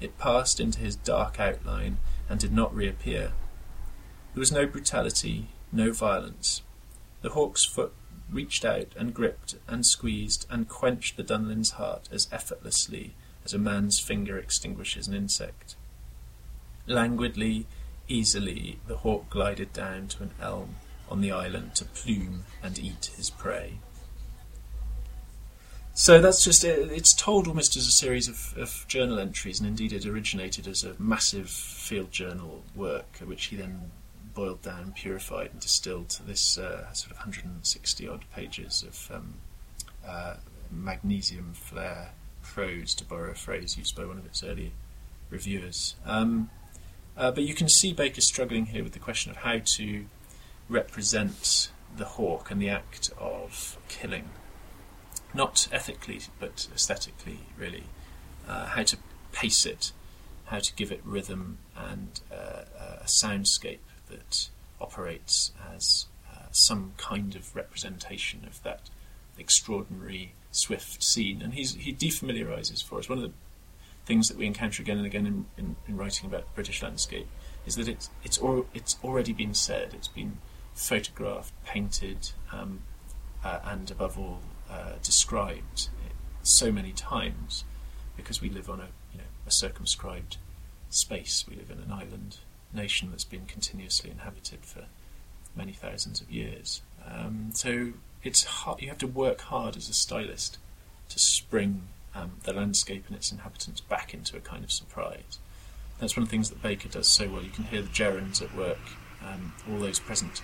It 0.00 0.16
passed 0.16 0.60
into 0.60 0.78
his 0.78 0.96
dark 0.96 1.38
outline 1.38 1.98
and 2.26 2.40
did 2.40 2.54
not 2.54 2.74
reappear. 2.74 3.32
There 4.32 4.40
was 4.40 4.50
no 4.50 4.66
brutality, 4.66 5.48
no 5.72 5.92
violence. 5.92 6.62
The 7.20 7.32
hawk's 7.32 7.66
foot 7.66 7.92
reached 8.30 8.64
out 8.64 8.94
and 8.96 9.12
gripped 9.12 9.56
and 9.66 9.84
squeezed 9.84 10.46
and 10.48 10.70
quenched 10.70 11.18
the 11.18 11.22
Dunlin's 11.22 11.72
heart 11.72 12.08
as 12.10 12.28
effortlessly 12.32 13.14
as 13.44 13.52
a 13.52 13.58
man's 13.58 14.00
finger 14.00 14.38
extinguishes 14.38 15.06
an 15.06 15.12
insect. 15.12 15.76
Languidly, 16.86 17.66
easily, 18.08 18.78
the 18.86 18.98
hawk 18.98 19.30
glided 19.30 19.72
down 19.72 20.08
to 20.08 20.22
an 20.24 20.30
elm 20.40 20.76
on 21.10 21.20
the 21.20 21.32
island 21.32 21.74
to 21.76 21.84
plume 21.84 22.44
and 22.62 22.78
eat 22.78 23.10
his 23.16 23.30
prey. 23.30 23.78
So 25.94 26.20
that's 26.20 26.44
just 26.44 26.62
it. 26.62 26.92
It's 26.92 27.12
told 27.12 27.48
almost 27.48 27.76
as 27.76 27.88
a 27.88 27.90
series 27.90 28.28
of, 28.28 28.54
of, 28.56 28.84
journal 28.86 29.18
entries, 29.18 29.58
and 29.58 29.68
indeed 29.68 29.92
it 29.92 30.06
originated 30.06 30.68
as 30.68 30.84
a 30.84 30.94
massive 30.96 31.50
field 31.50 32.12
journal 32.12 32.62
work, 32.76 33.18
which 33.24 33.46
he 33.46 33.56
then 33.56 33.90
boiled 34.32 34.62
down, 34.62 34.92
purified, 34.92 35.50
and 35.50 35.60
distilled 35.60 36.08
to 36.10 36.22
this 36.22 36.56
uh, 36.56 36.92
sort 36.92 37.10
of 37.10 37.16
160 37.16 38.08
odd 38.08 38.24
pages 38.32 38.84
of 38.86 39.16
um, 39.16 39.34
uh, 40.06 40.34
magnesium 40.70 41.52
flare 41.52 42.12
prose, 42.42 42.94
to 42.94 43.04
borrow 43.04 43.32
a 43.32 43.34
phrase 43.34 43.76
used 43.76 43.96
by 43.96 44.04
one 44.04 44.18
of 44.18 44.24
its 44.24 44.44
early 44.44 44.70
reviewers. 45.30 45.96
Um, 46.06 46.50
uh, 47.18 47.32
but 47.32 47.42
you 47.42 47.52
can 47.52 47.68
see 47.68 47.92
Baker 47.92 48.20
struggling 48.20 48.66
here 48.66 48.84
with 48.84 48.92
the 48.92 48.98
question 48.98 49.30
of 49.30 49.38
how 49.38 49.58
to 49.76 50.06
represent 50.68 51.70
the 51.96 52.04
hawk 52.04 52.50
and 52.50 52.62
the 52.62 52.68
act 52.68 53.10
of 53.18 53.76
killing, 53.88 54.28
not 55.34 55.66
ethically 55.72 56.20
but 56.38 56.68
aesthetically, 56.72 57.40
really. 57.58 57.84
Uh, 58.48 58.66
how 58.66 58.82
to 58.84 58.96
pace 59.32 59.66
it, 59.66 59.92
how 60.46 60.58
to 60.60 60.72
give 60.74 60.92
it 60.92 61.00
rhythm 61.04 61.58
and 61.76 62.20
uh, 62.32 62.62
a 63.02 63.06
soundscape 63.06 63.78
that 64.08 64.48
operates 64.80 65.52
as 65.74 66.06
uh, 66.30 66.44
some 66.52 66.92
kind 66.96 67.34
of 67.34 67.54
representation 67.54 68.44
of 68.46 68.62
that 68.62 68.90
extraordinary 69.36 70.32
swift 70.52 71.02
scene. 71.02 71.42
And 71.42 71.54
he's, 71.54 71.74
he 71.74 71.92
defamiliarizes 71.92 72.82
for 72.82 72.98
us. 72.98 73.08
One 73.08 73.18
of 73.18 73.24
the 73.24 73.32
things 74.08 74.28
that 74.28 74.38
we 74.38 74.46
encounter 74.46 74.82
again 74.82 74.96
and 74.96 75.06
again 75.06 75.26
in, 75.26 75.46
in, 75.58 75.76
in 75.86 75.96
writing 75.96 76.26
about 76.26 76.40
the 76.40 76.54
British 76.54 76.82
landscape 76.82 77.28
is 77.66 77.76
that 77.76 77.86
it's, 77.86 78.08
it's, 78.24 78.38
or, 78.38 78.64
it's 78.72 78.96
already 79.04 79.34
been 79.34 79.52
said, 79.52 79.92
it's 79.92 80.08
been 80.08 80.38
photographed, 80.74 81.52
painted, 81.66 82.30
um, 82.50 82.80
uh, 83.44 83.58
and 83.64 83.90
above 83.90 84.18
all, 84.18 84.40
uh, 84.70 84.92
described 85.02 85.90
so 86.42 86.72
many 86.72 86.92
times 86.92 87.64
because 88.16 88.40
we 88.40 88.48
live 88.48 88.70
on 88.70 88.80
a 88.80 88.88
you 89.12 89.18
know 89.18 89.24
a 89.46 89.50
circumscribed 89.50 90.38
space. 90.88 91.44
We 91.48 91.56
live 91.56 91.70
in 91.70 91.78
an 91.78 91.92
island 91.92 92.38
nation 92.72 93.10
that's 93.10 93.24
been 93.24 93.46
continuously 93.46 94.10
inhabited 94.10 94.64
for 94.64 94.86
many 95.54 95.72
thousands 95.72 96.20
of 96.20 96.30
years. 96.30 96.82
Um, 97.06 97.50
so 97.52 97.92
it's 98.22 98.44
hard, 98.44 98.80
you 98.80 98.88
have 98.88 98.98
to 98.98 99.06
work 99.06 99.42
hard 99.42 99.76
as 99.76 99.88
a 99.88 99.94
stylist 99.94 100.58
to 101.08 101.18
spring 101.18 101.88
um, 102.18 102.32
the 102.42 102.52
landscape 102.52 103.04
and 103.06 103.16
its 103.16 103.30
inhabitants 103.30 103.80
back 103.80 104.12
into 104.12 104.36
a 104.36 104.40
kind 104.40 104.64
of 104.64 104.72
surprise. 104.72 105.38
That's 105.98 106.16
one 106.16 106.22
of 106.22 106.28
the 106.28 106.30
things 106.30 106.48
that 106.50 106.62
Baker 106.62 106.88
does 106.88 107.08
so 107.08 107.28
well. 107.28 107.42
You 107.42 107.50
can 107.50 107.64
hear 107.64 107.82
the 107.82 107.88
gerunds 107.88 108.42
at 108.42 108.54
work, 108.54 108.78
um, 109.24 109.52
all 109.70 109.78
those 109.78 109.98
present 109.98 110.42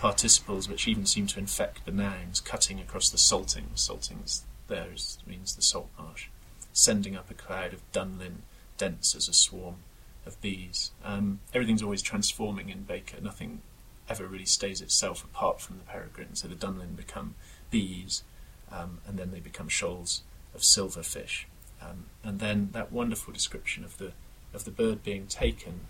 participles, 0.00 0.68
which 0.68 0.88
even 0.88 1.06
seem 1.06 1.26
to 1.28 1.38
infect 1.38 1.84
the 1.84 1.92
nouns, 1.92 2.40
cutting 2.40 2.80
across 2.80 3.10
the 3.10 3.18
salting. 3.18 3.66
Salting 3.74 4.24
there 4.68 4.92
is, 4.92 5.18
means 5.26 5.54
the 5.54 5.62
salt 5.62 5.90
marsh, 5.98 6.28
sending 6.72 7.16
up 7.16 7.30
a 7.30 7.34
cloud 7.34 7.72
of 7.72 7.92
dunlin, 7.92 8.42
dense 8.78 9.14
as 9.14 9.28
a 9.28 9.34
swarm 9.34 9.76
of 10.26 10.40
bees. 10.40 10.90
Um, 11.04 11.40
everything's 11.52 11.82
always 11.82 12.02
transforming 12.02 12.70
in 12.70 12.82
Baker. 12.82 13.20
Nothing 13.20 13.60
ever 14.08 14.26
really 14.26 14.46
stays 14.46 14.80
itself 14.80 15.22
apart 15.24 15.60
from 15.60 15.78
the 15.78 15.84
peregrine. 15.84 16.34
So 16.34 16.48
the 16.48 16.54
dunlin 16.54 16.94
become 16.94 17.34
bees, 17.70 18.24
um, 18.72 19.00
and 19.06 19.18
then 19.18 19.32
they 19.32 19.40
become 19.40 19.68
shoals 19.68 20.22
of 20.54 20.62
silverfish. 20.62 21.44
Um, 21.82 22.06
and 22.22 22.38
then 22.38 22.70
that 22.72 22.92
wonderful 22.92 23.32
description 23.32 23.84
of 23.84 23.98
the 23.98 24.12
of 24.52 24.64
the 24.64 24.70
bird 24.70 25.02
being 25.02 25.26
taken, 25.26 25.80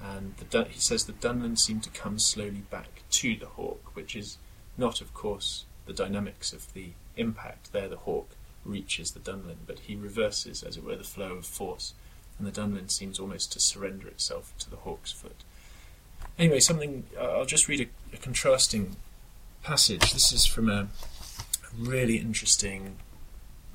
and 0.00 0.34
the, 0.50 0.64
he 0.64 0.78
says 0.78 1.04
the 1.04 1.12
dunlin 1.12 1.56
seemed 1.56 1.82
to 1.82 1.90
come 1.90 2.18
slowly 2.18 2.62
back 2.70 3.02
to 3.10 3.36
the 3.36 3.46
hawk, 3.46 3.90
which 3.94 4.14
is 4.14 4.38
not, 4.78 5.00
of 5.00 5.12
course, 5.12 5.64
the 5.86 5.92
dynamics 5.92 6.52
of 6.52 6.72
the 6.72 6.90
impact. 7.16 7.72
There, 7.72 7.88
the 7.88 7.96
hawk 7.96 8.30
reaches 8.64 9.10
the 9.10 9.18
dunlin, 9.18 9.58
but 9.66 9.80
he 9.80 9.96
reverses, 9.96 10.62
as 10.62 10.76
it 10.76 10.84
were, 10.84 10.96
the 10.96 11.04
flow 11.04 11.32
of 11.34 11.46
force, 11.46 11.94
and 12.38 12.46
the 12.46 12.52
dunlin 12.52 12.88
seems 12.88 13.18
almost 13.18 13.52
to 13.52 13.60
surrender 13.60 14.06
itself 14.06 14.54
to 14.60 14.70
the 14.70 14.76
hawk's 14.76 15.12
foot. 15.12 15.42
Anyway, 16.38 16.60
something 16.60 17.04
I'll 17.18 17.44
just 17.44 17.66
read 17.68 17.80
a, 17.80 18.14
a 18.14 18.18
contrasting 18.18 18.96
passage. 19.62 20.12
This 20.12 20.32
is 20.32 20.46
from 20.46 20.68
a 20.70 20.88
really 21.76 22.18
interesting 22.18 22.98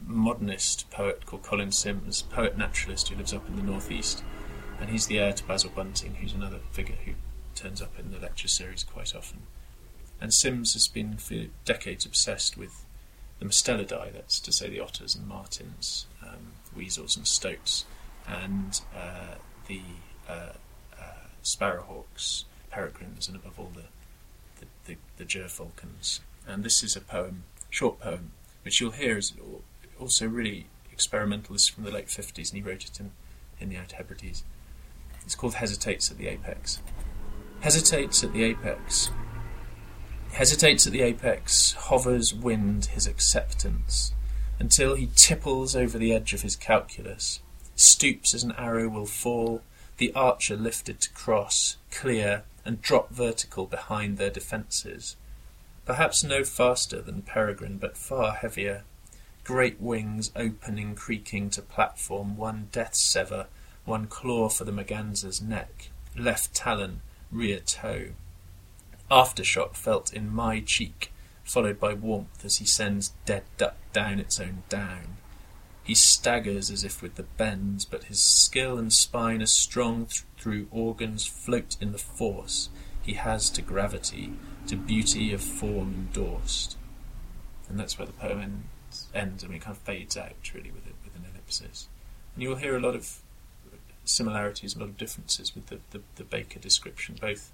modernist 0.05 0.89
poet 0.91 1.25
called 1.25 1.43
Colin 1.43 1.71
Simms, 1.71 2.21
poet 2.21 2.57
naturalist 2.57 3.09
who 3.09 3.15
lives 3.15 3.33
up 3.33 3.47
in 3.47 3.55
the 3.55 3.63
northeast, 3.63 4.23
and 4.79 4.89
he's 4.89 5.07
the 5.07 5.19
heir 5.19 5.33
to 5.33 5.43
Basil 5.43 5.71
Bunting, 5.73 6.15
who's 6.15 6.33
another 6.33 6.59
figure 6.71 6.95
who 7.05 7.13
turns 7.55 7.81
up 7.81 7.97
in 7.99 8.11
the 8.11 8.19
lecture 8.19 8.47
series 8.47 8.83
quite 8.83 9.15
often. 9.15 9.41
And 10.19 10.33
Simms 10.33 10.73
has 10.73 10.87
been 10.87 11.17
for 11.17 11.45
decades 11.65 12.05
obsessed 12.05 12.57
with 12.57 12.85
the 13.39 13.45
Mustelidae, 13.45 14.13
that's 14.13 14.39
to 14.41 14.51
say 14.51 14.69
the 14.69 14.79
otters 14.79 15.15
and 15.15 15.27
martins, 15.27 16.05
um, 16.21 16.53
weasels 16.75 17.17
and 17.17 17.27
stoats, 17.27 17.85
and 18.27 18.81
uh, 18.95 19.35
the 19.67 19.81
uh, 20.29 20.53
uh, 20.99 21.27
sparrowhawks, 21.43 22.45
peregrines, 22.69 23.27
and 23.27 23.35
above 23.35 23.59
all 23.59 23.71
the 23.73 23.85
the, 24.85 24.95
the, 25.17 25.25
the. 25.25 26.19
And 26.47 26.63
this 26.63 26.83
is 26.83 26.95
a 26.95 27.01
poem, 27.01 27.43
short 27.69 27.99
poem, 27.99 28.31
which 28.63 28.79
you'll 28.79 28.91
hear 28.91 29.17
is 29.17 29.33
also 30.01 30.27
really 30.27 30.67
experimentalist 30.91 31.71
from 31.71 31.83
the 31.83 31.91
late 31.91 32.07
50s, 32.07 32.51
and 32.51 32.57
he 32.57 32.61
wrote 32.61 32.85
it 32.85 32.99
in, 32.99 33.11
in 33.59 33.69
the 33.69 33.77
Out 33.77 33.93
Hebrides. 33.93 34.43
It's 35.23 35.35
called 35.35 35.55
Hesitates 35.55 36.11
at 36.11 36.17
the 36.17 36.27
Apex. 36.27 36.79
Hesitates 37.61 38.23
at 38.23 38.33
the 38.33 38.43
apex. 38.43 39.11
Hesitates 40.31 40.87
at 40.87 40.93
the 40.93 41.01
apex, 41.01 41.73
hovers 41.73 42.33
wind 42.33 42.85
his 42.85 43.05
acceptance, 43.05 44.13
until 44.59 44.95
he 44.95 45.09
tipples 45.15 45.75
over 45.75 45.97
the 45.97 46.11
edge 46.11 46.33
of 46.33 46.41
his 46.41 46.55
calculus, 46.55 47.39
stoops 47.75 48.33
as 48.33 48.43
an 48.43 48.53
arrow 48.53 48.89
will 48.89 49.05
fall, 49.05 49.61
the 49.97 50.11
archer 50.13 50.55
lifted 50.55 50.99
to 51.01 51.13
cross, 51.13 51.77
clear, 51.91 52.43
and 52.65 52.81
drop 52.81 53.11
vertical 53.11 53.67
behind 53.67 54.17
their 54.17 54.29
defences. 54.29 55.15
Perhaps 55.85 56.23
no 56.23 56.43
faster 56.43 57.01
than 57.01 57.21
Peregrine, 57.21 57.77
but 57.77 57.97
far 57.97 58.33
heavier, 58.33 58.83
great 59.51 59.81
wings 59.81 60.31
opening, 60.33 60.95
creaking 60.95 61.49
to 61.49 61.61
platform, 61.61 62.37
one 62.37 62.69
death 62.71 62.95
sever, 62.95 63.47
one 63.83 64.07
claw 64.07 64.47
for 64.47 64.63
the 64.63 64.71
Merganser's 64.71 65.41
neck, 65.41 65.91
left 66.17 66.53
talon, 66.53 67.01
rear 67.29 67.59
toe. 67.59 68.11
Aftershock 69.11 69.75
felt 69.75 70.13
in 70.13 70.33
my 70.33 70.61
cheek, 70.61 71.11
followed 71.43 71.81
by 71.81 71.93
warmth 71.93 72.45
as 72.45 72.59
he 72.59 72.65
sends 72.65 73.11
dead 73.25 73.43
duck 73.57 73.75
down 73.91 74.19
its 74.19 74.39
own 74.39 74.63
down. 74.69 75.17
He 75.83 75.95
staggers 75.95 76.71
as 76.71 76.85
if 76.85 77.01
with 77.01 77.15
the 77.15 77.23
bends, 77.23 77.83
but 77.83 78.05
his 78.05 78.23
skill 78.23 78.77
and 78.77 78.93
spine 78.93 79.41
are 79.41 79.47
strong 79.47 80.05
th- 80.05 80.23
through 80.37 80.69
organs 80.71 81.25
float 81.25 81.75
in 81.81 81.91
the 81.91 81.97
force 81.97 82.69
he 83.01 83.15
has 83.15 83.49
to 83.49 83.61
gravity, 83.61 84.31
to 84.67 84.77
beauty 84.77 85.33
of 85.33 85.41
form 85.41 86.07
endorsed. 86.07 86.77
And 87.67 87.77
that's 87.77 87.99
where 87.99 88.05
the 88.05 88.13
poem 88.13 88.39
ends 88.39 88.63
ends. 89.13 89.43
I 89.43 89.47
mean, 89.47 89.57
it 89.57 89.61
kind 89.61 89.75
of 89.75 89.83
fades 89.83 90.17
out 90.17 90.51
really 90.53 90.71
with 90.71 90.87
it 90.87 90.95
with 91.03 91.15
an 91.15 91.25
ellipsis, 91.31 91.87
and 92.33 92.43
you 92.43 92.49
will 92.49 92.57
hear 92.57 92.75
a 92.75 92.79
lot 92.79 92.95
of 92.95 93.21
similarities, 94.05 94.75
a 94.75 94.79
lot 94.79 94.89
of 94.89 94.97
differences 94.97 95.55
with 95.55 95.67
the, 95.67 95.79
the, 95.91 96.01
the 96.15 96.23
Baker 96.23 96.59
description. 96.59 97.17
Both 97.19 97.51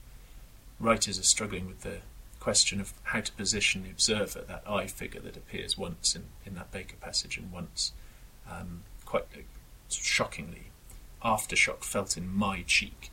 writers 0.80 1.20
are 1.20 1.24
struggling 1.24 1.68
with 1.68 1.82
the 1.82 1.98
question 2.40 2.80
of 2.80 2.94
how 3.04 3.22
to 3.22 3.32
position 3.34 3.84
the 3.84 3.90
observer, 3.90 4.42
that 4.48 4.64
I 4.68 4.88
figure 4.88 5.20
that 5.22 5.36
appears 5.36 5.78
once 5.78 6.16
in, 6.16 6.24
in 6.46 6.56
that 6.56 6.72
Baker 6.72 6.96
passage 6.96 7.38
and 7.38 7.52
once 7.52 7.92
um, 8.50 8.84
quite 9.06 9.26
uh, 9.36 9.40
shockingly. 9.90 10.68
Aftershock 11.24 11.84
felt 11.84 12.16
in 12.16 12.34
my 12.34 12.64
cheek, 12.66 13.12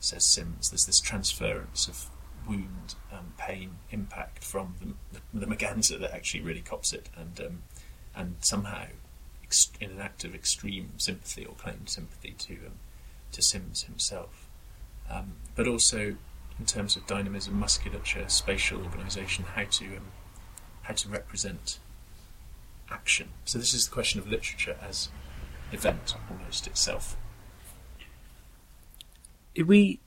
says 0.00 0.24
Simms. 0.24 0.70
There's 0.70 0.86
this 0.86 1.00
transference 1.00 1.88
of 1.88 2.06
wound, 2.48 2.94
um, 3.12 3.34
pain, 3.38 3.76
impact 3.90 4.44
from 4.44 4.74
the, 4.80 5.20
the, 5.32 5.46
the 5.46 5.46
Merganser 5.46 5.98
that 5.98 6.12
actually 6.12 6.42
really 6.42 6.60
cops 6.60 6.92
it, 6.92 7.08
and 7.16 7.40
um, 7.40 7.62
and 8.14 8.36
somehow, 8.40 8.86
ex- 9.42 9.72
in 9.80 9.90
an 9.90 10.00
act 10.00 10.24
of 10.24 10.34
extreme 10.34 10.92
sympathy 10.96 11.44
or 11.44 11.54
claimed 11.54 11.88
sympathy 11.88 12.34
to 12.38 12.54
um, 12.54 12.78
to 13.32 13.42
Simms 13.42 13.84
himself, 13.84 14.48
um, 15.10 15.32
but 15.54 15.66
also 15.66 16.16
in 16.58 16.66
terms 16.66 16.96
of 16.96 17.06
dynamism, 17.06 17.58
musculature, 17.58 18.28
spatial 18.28 18.82
organisation, 18.82 19.44
how 19.44 19.64
to 19.64 19.84
um, 19.96 20.06
how 20.82 20.94
to 20.94 21.08
represent 21.08 21.78
action. 22.90 23.30
So 23.44 23.58
this 23.58 23.74
is 23.74 23.86
the 23.86 23.94
question 23.94 24.20
of 24.20 24.28
literature 24.28 24.76
as 24.80 25.08
event 25.72 26.14
almost 26.30 26.66
itself. 26.66 27.16
If 29.54 29.66
we 29.66 30.00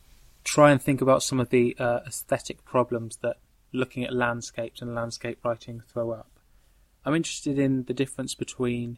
try 0.47 0.71
and 0.71 0.81
think 0.81 1.01
about 1.01 1.21
some 1.21 1.41
of 1.41 1.49
the 1.49 1.75
uh, 1.77 1.99
aesthetic 2.07 2.63
problems 2.63 3.17
that 3.17 3.35
looking 3.73 4.05
at 4.05 4.13
landscapes 4.13 4.81
and 4.81 4.95
landscape 4.95 5.37
writing 5.43 5.83
throw 5.85 6.11
up, 6.11 6.31
I'm 7.03 7.13
interested 7.13 7.59
in 7.59 7.83
the 7.83 7.93
difference 7.93 8.33
between 8.33 8.97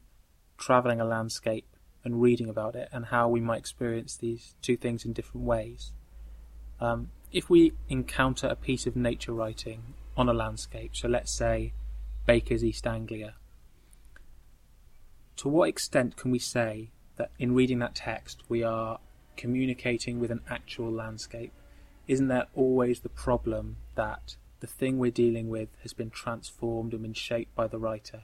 travelling 0.59 1.01
a 1.01 1.05
landscape 1.05 1.65
and 2.03 2.21
reading 2.21 2.49
about 2.49 2.75
it 2.75 2.87
and 2.91 3.05
how 3.05 3.27
we 3.27 3.41
might 3.41 3.57
experience 3.57 4.15
these 4.15 4.53
two 4.61 4.77
things 4.77 5.03
in 5.05 5.11
different 5.11 5.47
ways. 5.47 5.91
Um, 6.79 7.09
if 7.31 7.49
we 7.49 7.73
encounter 7.89 8.45
a 8.45 8.55
piece 8.55 8.85
of 8.85 8.95
nature 8.95 9.33
writing 9.33 9.95
on 10.15 10.29
a 10.29 10.33
landscape, 10.33 10.95
so 10.95 11.07
let's 11.07 11.31
say 11.31 11.73
Baker's 12.27 12.63
East 12.63 12.85
Anglia, 12.85 13.33
to 15.37 15.49
what 15.49 15.67
extent 15.67 16.15
can 16.15 16.29
we 16.29 16.39
say 16.39 16.91
that 17.15 17.31
in 17.39 17.55
reading 17.55 17.79
that 17.79 17.95
text 17.95 18.43
we 18.47 18.61
are 18.61 18.99
communicating 19.39 20.19
with 20.19 20.29
an 20.29 20.41
actual 20.49 20.91
landscape? 20.91 21.53
Isn't 22.07 22.27
that 22.27 22.49
always 22.53 22.99
the 22.99 23.09
problem 23.09 23.77
that 23.95 24.35
the 24.59 24.67
thing 24.67 24.97
we're 24.97 25.11
dealing 25.11 25.49
with 25.49 25.69
has 25.83 25.93
been 25.93 26.09
transformed 26.09 26.93
and 26.93 27.01
been 27.01 27.13
shaped 27.13 27.55
by 27.55 27.67
the 27.67 27.79
writer. 27.79 28.23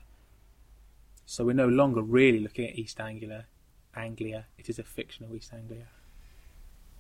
So 1.25 1.45
we're 1.45 1.53
no 1.53 1.67
longer 1.67 2.01
really 2.01 2.39
looking 2.39 2.67
at 2.67 2.77
East 2.77 2.99
Anglia. 2.99 3.45
Anglia. 3.95 4.45
It 4.57 4.69
is 4.69 4.77
a 4.77 4.83
fictional 4.83 5.35
East 5.35 5.51
Anglia. 5.53 5.87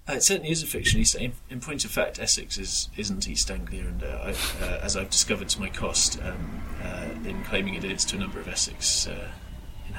Uh, 0.07 0.13
it 0.13 0.23
certainly 0.23 0.51
is 0.51 0.63
a 0.63 0.67
fiction. 0.67 1.03
In, 1.19 1.33
in 1.49 1.59
point 1.59 1.83
of 1.83 1.91
fact, 1.91 2.19
Essex 2.19 2.57
is, 2.57 2.89
isn't 2.95 3.27
East 3.27 3.49
Anglia, 3.49 3.81
and 3.81 4.03
uh, 4.03 4.19
I, 4.23 4.29
uh, 4.63 4.79
as 4.83 4.95
I've 4.95 5.09
discovered 5.09 5.49
to 5.49 5.59
my 5.59 5.69
cost 5.69 6.21
um, 6.21 6.61
uh, 6.83 7.07
in 7.27 7.43
claiming 7.43 7.73
it 7.73 7.83
is 7.83 8.05
to 8.05 8.15
a 8.15 8.19
number 8.19 8.39
of 8.39 8.47
Essex 8.47 9.07
uh, 9.07 9.29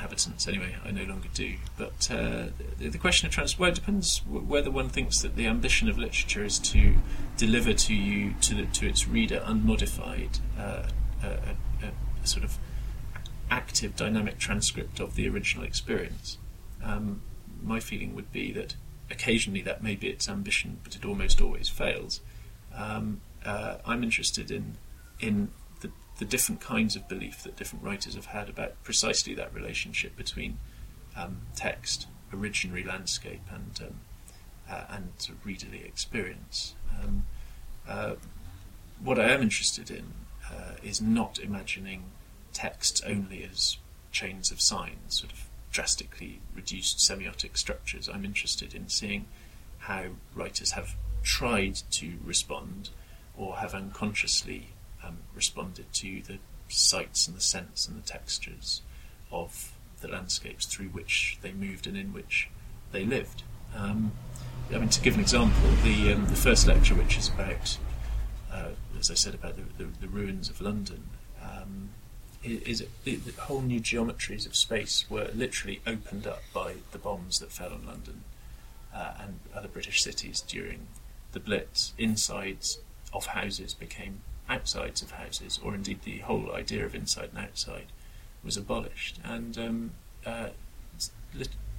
inhabitants. 0.07 0.47
Anyway, 0.47 0.77
I 0.85 0.91
no 0.91 1.05
longer 1.05 1.29
do. 1.35 1.57
But 1.77 2.09
uh, 2.11 2.47
the, 2.79 2.89
the, 2.89 2.99
question 2.99 3.27
of 3.27 3.33
trans 3.33 3.59
well, 3.59 3.71
it 3.71 3.75
depends 3.75 4.23
whether 4.27 4.71
one 4.71 4.89
thinks 4.89 5.21
that 5.23 5.37
the 5.37 5.47
ambition 5.47 5.89
of 5.89 5.99
literature 5.99 6.45
is 6.45 6.59
to 6.61 6.95
deliver 7.37 7.73
to 7.73 7.95
you 7.95 8.35
to 8.43 8.55
the, 8.55 8.67
to 8.67 8.89
its 8.89 9.09
reader 9.09 9.43
unmodified 9.45 10.39
uh, 10.59 10.89
a, 11.23 11.27
a, 11.27 11.87
a, 12.23 12.27
sort 12.27 12.45
of 12.45 12.59
active, 13.51 13.97
dynamic 13.97 14.39
transcript 14.39 15.01
of 15.01 15.15
the 15.17 15.29
original 15.29 15.65
experience. 15.65 16.39
Um, 16.83 17.23
my 17.63 17.81
feeling 17.81 18.15
would 18.15 18.33
be 18.33 18.53
that 18.53 18.77
occasionally 19.11 19.63
that 19.63 19.83
may 19.83 19.97
be 19.97 20.09
its 20.09 20.29
ambition, 20.29 20.79
but 20.85 20.95
it 20.95 21.05
almost 21.05 21.41
always 21.41 21.69
fails. 21.69 22.21
Um, 22.75 23.21
uh, 23.45 23.79
I'm 23.85 24.03
interested 24.03 24.51
in 24.51 24.77
in 25.19 25.51
the, 26.19 26.25
different 26.25 26.61
kinds 26.61 26.97
of 26.97 27.09
belief 27.09 27.43
that 27.43 27.57
different 27.57 27.85
writers 27.85 28.15
have 28.15 28.27
had 28.27 28.49
about 28.49 28.83
precisely 28.83 29.35
that 29.35 29.55
relationship 29.55 30.17
between 30.17 30.59
um, 31.17 31.43
text, 31.55 32.07
originary 32.33 32.87
landscape, 32.87 33.43
and 33.51 33.81
um, 33.83 33.95
uh, 34.69 34.85
and 34.91 35.13
readerly 35.45 35.85
experience. 35.85 36.75
Um, 37.03 37.25
uh, 37.89 38.15
what 39.01 39.19
I 39.19 39.29
am 39.29 39.43
interested 39.43 39.91
in 39.91 40.13
uh, 40.51 40.73
is 40.83 41.01
not 41.01 41.39
imagining 41.39 42.05
text 42.53 43.03
only 43.07 43.45
as 43.45 43.77
chains 44.11 44.51
of 44.51 44.61
signs, 44.61 45.21
sort 45.21 45.33
of 45.33 45.47
drastically 45.71 46.41
reduced 46.55 46.99
semiotic 46.99 47.57
structures. 47.57 48.09
I'm 48.09 48.25
interested 48.25 48.75
in 48.75 48.89
seeing 48.89 49.27
how 49.79 50.05
writers 50.35 50.73
have 50.73 50.97
tried 51.23 51.75
to 51.91 52.15
respond 52.25 52.91
or 53.37 53.57
have 53.57 53.75
unconsciously 53.75 54.69
um, 55.07 55.19
responded 55.35 55.93
to 55.95 56.23
the 56.23 56.39
sights 56.69 57.27
and 57.27 57.37
the 57.37 57.41
scents 57.41 57.87
and 57.87 58.03
the 58.03 58.07
textures 58.07 58.83
of 59.31 59.73
the 60.01 60.09
landscapes 60.09 60.67
through 60.67 60.89
which 60.89 61.39
they 61.43 61.53
moved 61.53 61.87
and 61.87 61.97
in 61.97 62.13
which 62.13 62.49
they 62.93 63.05
lived. 63.05 63.43
Um, 63.75 64.13
I 64.73 64.79
mean, 64.79 64.89
to 64.89 65.01
give 65.01 65.15
an 65.15 65.21
example, 65.21 65.71
the 65.85 66.13
um, 66.13 66.27
the 66.27 66.35
first 66.35 66.67
lecture, 66.67 66.95
which 66.95 67.17
is 67.17 67.29
about, 67.29 67.79
uh, 68.53 68.71
as 68.99 69.11
I 69.11 69.15
said, 69.15 69.35
about 69.35 69.55
the, 69.57 69.85
the, 69.85 69.91
the 70.01 70.09
ruins 70.09 70.49
of 70.51 70.61
London, 70.61 71.05
um, 71.41 71.91
is, 72.43 72.81
is 72.81 72.87
the, 73.05 73.17
the, 73.17 73.41
whole 73.43 73.61
new 73.61 73.81
geometries 73.81 74.47
of 74.47 74.57
space 74.57 75.05
were 75.09 75.31
literally 75.35 75.81
opened 75.87 76.27
up 76.27 76.43
by 76.53 76.75
the 76.91 76.99
bombs 76.99 77.39
that 77.39 77.53
fell 77.53 77.73
on 77.73 77.87
London 77.87 78.25
uh, 78.95 79.13
and 79.21 79.39
other 79.55 79.69
British 79.69 80.03
cities 80.03 80.41
during 80.41 80.89
the 81.33 81.41
Blitz. 81.41 81.93
Insides 81.99 82.79
of 83.13 83.27
houses 83.27 83.75
became 83.75 84.21
outsides 84.49 85.03
of 85.03 85.13
houses, 85.13 85.59
or 85.63 85.75
indeed 85.75 86.03
the 86.03 86.19
whole 86.19 86.53
idea 86.53 86.85
of 86.85 86.95
inside 86.95 87.31
and 87.35 87.45
outside 87.45 87.87
was 88.45 88.57
abolished. 88.57 89.19
And 89.25 89.59
um, 89.59 89.91
uh, 90.25 90.51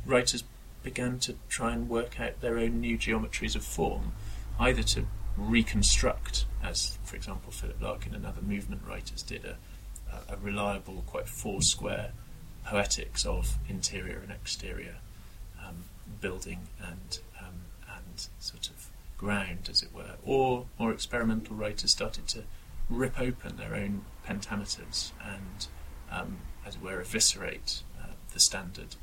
writers 0.06 0.44
began 0.84 1.20
to 1.20 1.36
try 1.50 1.74
and 1.74 1.90
work 1.90 2.20
out 2.20 2.42
their 2.42 2.58
own 2.58 2.80
new 2.82 2.98
geometries 2.98 3.56
of 3.56 3.64
form, 3.64 4.14
either 4.60 4.84
to 4.84 5.06
reconstruct, 5.36 6.46
as 6.64 6.98
for 7.04 7.16
example 7.16 7.52
Philip 7.52 7.82
Larkin 7.82 8.16
and 8.16 8.26
other 8.26 8.42
movement 8.42 8.82
writers 8.88 9.22
did, 9.22 9.46
a, 9.46 9.58
a 10.30 10.38
reliable, 10.38 11.04
quite 11.06 11.28
four 11.28 11.62
square 11.62 12.12
poetics 12.66 13.26
of 13.26 13.58
interior 13.70 14.20
and 14.20 14.32
exterior 14.32 14.96
um, 15.66 15.86
building 16.20 16.60
and 16.80 17.20
um, 17.40 17.62
and 17.96 18.28
sort 18.40 18.70
of 18.70 18.90
ground, 19.18 19.68
as 19.70 19.82
it 19.82 19.94
were, 19.94 20.16
or 20.26 20.66
more 20.80 20.92
experimental 20.92 21.56
writers 21.56 21.92
started 21.92 22.28
to 22.28 22.44
rip 22.90 23.20
open 23.20 23.58
their 23.58 23.76
own 23.76 24.06
pentameters 24.26 25.12
and, 25.24 25.68
um, 26.12 26.38
as 26.66 26.76
it 26.76 26.82
were, 26.82 27.00
eviscerate 27.00 27.84
uh, 28.02 28.14
the 28.34 28.40
standard 28.40 28.96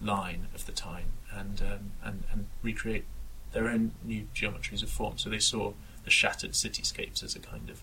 line 0.00 0.48
of 0.54 0.66
the 0.66 0.72
time 0.72 1.12
and, 1.32 1.60
um, 1.60 1.92
and 2.02 2.24
and 2.32 2.46
recreate 2.62 3.04
their 3.52 3.68
own 3.68 3.92
new 4.02 4.26
geometries 4.34 4.82
of 4.82 4.90
form. 4.90 5.18
So 5.18 5.28
they 5.28 5.38
saw 5.38 5.72
the 6.04 6.10
shattered 6.10 6.52
cityscapes 6.52 7.22
as 7.22 7.34
a 7.36 7.40
kind 7.40 7.68
of 7.68 7.82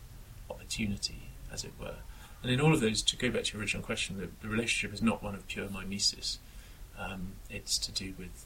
opportunity, 0.49 1.29
as 1.51 1.63
it 1.63 1.73
were. 1.79 1.97
And 2.41 2.51
in 2.51 2.61
all 2.61 2.73
of 2.73 2.81
those, 2.81 3.01
to 3.03 3.17
go 3.17 3.29
back 3.29 3.45
to 3.45 3.53
your 3.53 3.61
original 3.61 3.83
question, 3.83 4.17
the, 4.17 4.29
the 4.41 4.47
relationship 4.47 4.93
is 4.93 5.01
not 5.01 5.23
one 5.23 5.35
of 5.35 5.47
pure 5.47 5.69
mimesis. 5.69 6.39
Um, 6.97 7.33
it's 7.49 7.77
to 7.79 7.91
do 7.91 8.13
with 8.17 8.45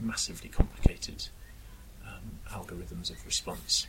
massively 0.00 0.48
complicated 0.48 1.28
um, 2.06 2.38
algorithms 2.50 3.10
of 3.10 3.24
response. 3.24 3.86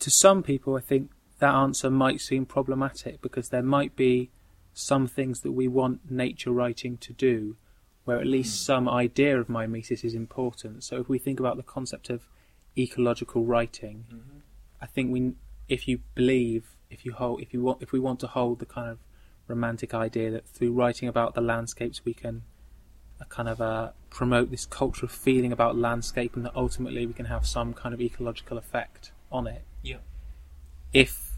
To 0.00 0.10
some 0.10 0.42
people, 0.42 0.76
I 0.76 0.80
think 0.80 1.10
that 1.38 1.54
answer 1.54 1.90
might 1.90 2.20
seem 2.20 2.46
problematic 2.46 3.20
because 3.20 3.48
there 3.48 3.62
might 3.62 3.96
be 3.96 4.30
some 4.72 5.06
things 5.06 5.40
that 5.40 5.52
we 5.52 5.68
want 5.68 6.10
nature 6.10 6.50
writing 6.50 6.96
to 6.98 7.12
do, 7.12 7.56
where 8.04 8.18
at 8.18 8.26
least 8.26 8.54
mm. 8.54 8.64
some 8.64 8.88
idea 8.88 9.38
of 9.40 9.48
mimesis 9.48 10.04
is 10.04 10.14
important. 10.14 10.84
So 10.84 11.00
if 11.00 11.08
we 11.08 11.18
think 11.18 11.40
about 11.40 11.56
the 11.56 11.62
concept 11.62 12.10
of 12.10 12.28
ecological 12.76 13.44
writing, 13.44 14.04
mm-hmm. 14.08 14.38
I 14.80 14.86
think 14.86 15.10
we, 15.10 15.32
if 15.68 15.88
you 15.88 16.00
believe, 16.14 16.76
if 16.90 17.04
you 17.04 17.12
hold, 17.12 17.40
if 17.40 17.54
you 17.54 17.62
want, 17.62 17.82
if 17.82 17.92
we 17.92 17.98
want 17.98 18.20
to 18.20 18.26
hold 18.26 18.58
the 18.58 18.66
kind 18.66 18.90
of 18.90 18.98
romantic 19.48 19.94
idea 19.94 20.30
that 20.30 20.46
through 20.46 20.72
writing 20.72 21.08
about 21.08 21.34
the 21.34 21.40
landscapes 21.40 22.04
we 22.04 22.12
can 22.12 22.42
a 23.20 23.24
kind 23.26 23.48
of 23.48 23.60
uh, 23.60 23.90
promote 24.10 24.50
this 24.50 24.66
cultural 24.66 25.08
feeling 25.08 25.52
about 25.52 25.76
landscape 25.76 26.36
and 26.36 26.44
that 26.44 26.52
ultimately 26.54 27.06
we 27.06 27.12
can 27.12 27.26
have 27.26 27.46
some 27.46 27.72
kind 27.72 27.94
of 27.94 28.00
ecological 28.00 28.58
effect 28.58 29.12
on 29.32 29.46
it. 29.46 29.62
Yeah. 29.86 29.98
If 30.92 31.36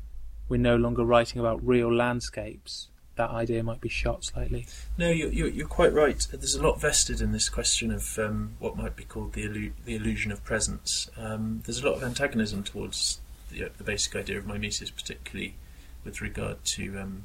we're 0.49 0.57
no 0.57 0.77
longer 0.77 1.05
writing 1.05 1.39
about 1.39 1.67
real 1.67 1.95
landscapes, 1.95 2.89
that 3.17 3.31
idea 3.31 3.63
might 3.63 3.81
be 3.81 3.89
shot 3.89 4.25
slightly. 4.25 4.67
No, 4.97 5.11
you're, 5.11 5.31
you're, 5.31 5.49
you're 5.49 5.69
quite 5.69 5.93
right. 5.93 6.27
There's 6.33 6.55
a 6.55 6.63
lot 6.63 6.81
vested 6.81 7.21
in 7.21 7.33
this 7.33 7.49
question 7.49 7.91
of 7.91 8.19
um, 8.19 8.55
what 8.59 8.77
might 8.77 8.97
be 8.97 9.05
called 9.05 9.35
the, 9.35 9.45
illu- 9.45 9.73
the 9.85 9.97
illusion 9.97 10.33
of 10.33 10.43
presence. 10.45 11.11
Um, 11.17 11.63
there's 11.67 11.83
a 11.83 11.87
lot 11.87 11.97
of 11.97 12.03
antagonism 12.03 12.63
towards 12.63 13.21
the, 13.51 13.65
uh, 13.65 13.69
the, 13.77 13.85
basic 13.85 14.17
idea 14.17 14.39
of 14.39 14.47
mimesis, 14.47 14.91
particularly 14.91 15.57
with 16.05 16.23
regard 16.23 16.65
to, 16.65 16.99
um, 16.99 17.25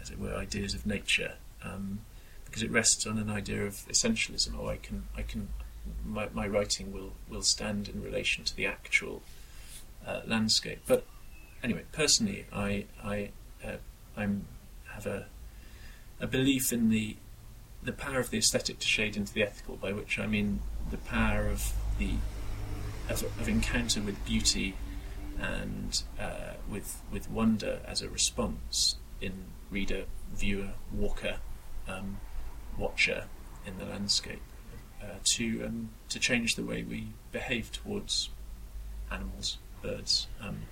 as 0.00 0.10
it 0.10 0.18
were, 0.18 0.34
ideas 0.34 0.74
of 0.74 0.86
nature. 0.86 1.34
Um, 1.62 2.00
because 2.44 2.62
it 2.62 2.70
rests 2.70 3.04
on 3.04 3.18
an 3.18 3.30
idea 3.30 3.64
of 3.64 3.84
essentialism. 3.88 4.54
Oh, 4.56 4.68
I 4.68 4.76
can, 4.76 5.04
I 5.16 5.22
can, 5.22 5.48
my, 6.04 6.28
my 6.32 6.46
writing 6.46 6.92
will 6.92 7.12
will 7.28 7.42
stand 7.42 7.88
in 7.88 8.00
relation 8.00 8.44
to 8.44 8.54
the 8.54 8.64
actual 8.64 9.22
uh, 10.06 10.20
landscape. 10.26 10.80
But 10.86 11.06
anyway, 11.62 11.84
personally, 11.92 12.46
I 12.52 12.86
I 13.02 13.30
uh, 13.64 13.76
I'm 14.16 14.46
have 14.92 15.06
a 15.06 15.26
a 16.20 16.26
belief 16.26 16.72
in 16.72 16.90
the 16.90 17.16
the 17.82 17.92
power 17.92 18.18
of 18.18 18.30
the 18.30 18.38
aesthetic 18.38 18.78
to 18.78 18.86
shade 18.86 19.16
into 19.16 19.32
the 19.32 19.42
ethical, 19.42 19.76
by 19.76 19.92
which 19.92 20.18
I 20.18 20.26
mean 20.26 20.60
the 20.90 20.98
power 20.98 21.46
of 21.48 21.72
the 21.98 22.14
of, 23.08 23.22
of 23.22 23.48
encounter 23.48 24.00
with 24.00 24.24
beauty 24.24 24.74
and 25.38 26.02
uh, 26.18 26.54
with 26.70 27.02
with 27.12 27.30
wonder 27.30 27.80
as 27.86 28.02
a 28.02 28.08
response 28.08 28.96
in 29.20 29.44
reader, 29.70 30.04
viewer, 30.32 30.70
walker, 30.92 31.38
um, 31.88 32.18
watcher 32.78 33.24
in 33.66 33.78
the 33.78 33.84
landscape 33.84 34.42
uh, 35.02 35.16
to 35.24 35.64
um, 35.66 35.90
to 36.08 36.18
change 36.18 36.56
the 36.56 36.64
way 36.64 36.82
we 36.82 37.08
behave 37.32 37.72
towards 37.72 38.30
animals, 39.10 39.58
birds, 39.84 40.26
um, 40.40 40.62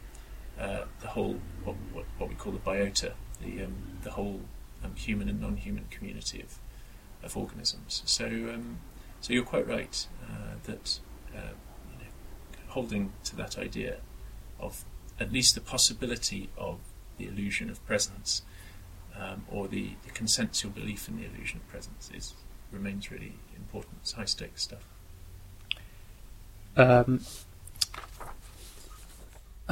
uh, 0.59 0.85
the 1.01 1.09
whole 1.09 1.37
what, 1.65 1.77
what, 1.93 2.05
what, 2.19 2.29
we 2.29 2.35
call 2.35 2.53
the 2.53 2.59
biota, 2.59 3.13
the 3.43 3.65
um, 3.65 3.75
the 4.03 4.11
whole 4.11 4.41
um, 4.85 4.95
human 4.95 5.29
and 5.29 5.41
non-human 5.41 5.87
community 5.91 6.41
of 6.41 6.59
of 7.23 7.37
organisms. 7.37 8.03
So 8.05 8.27
um, 8.27 8.79
so 9.21 9.33
you're 9.33 9.45
quite 9.45 9.69
right 9.69 10.07
uh, 10.29 10.55
that 10.65 10.99
uh, 11.35 11.55
you 11.93 11.99
know, 11.99 12.11
holding 12.69 13.13
to 13.25 13.37
that 13.37 13.59
idea 13.59 13.99
of 14.59 14.85
at 15.21 15.33
least 15.33 15.55
the 15.55 15.61
possibility 15.61 16.49
of 16.57 16.79
the 17.19 17.27
illusion 17.27 17.71
of 17.71 17.85
presence 17.87 18.43
um, 19.19 19.45
or 19.51 19.69
the, 19.69 19.91
the 20.05 20.11
consensual 20.11 20.73
belief 20.73 21.09
in 21.09 21.17
the 21.17 21.25
illusion 21.25 21.61
of 21.61 21.69
presence 21.69 22.11
is 22.15 22.35
remains 22.71 23.11
really 23.11 23.35
important. 23.57 23.97
It's 24.01 24.13
high 24.13 24.25
stakes 24.25 24.63
stuff. 24.63 24.89
Um, 26.77 27.21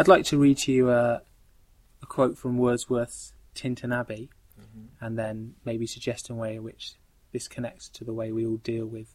I'd 0.01 0.09
like 0.09 0.25
to 0.27 0.39
read 0.39 0.57
to 0.61 0.73
you 0.73 0.89
a, 0.89 1.21
a 2.03 2.07
quote 2.07 2.39
from 2.39 2.57
Wordsworth's 2.57 3.35
Tintern 3.55 3.95
Abbey, 3.95 4.31
mm-hmm. 4.59 5.05
and 5.05 5.19
then 5.19 5.57
maybe 5.63 5.87
suggest 5.87 6.31
a 6.31 6.35
way 6.35 6.57
in 6.57 6.63
which 6.63 6.95
this 7.33 7.47
connects 7.47 7.87
to 7.91 8.05
the 8.05 8.15
way 8.15 8.33
we 8.33 8.47
all 8.47 8.57
deal 8.57 8.87
with 8.87 9.15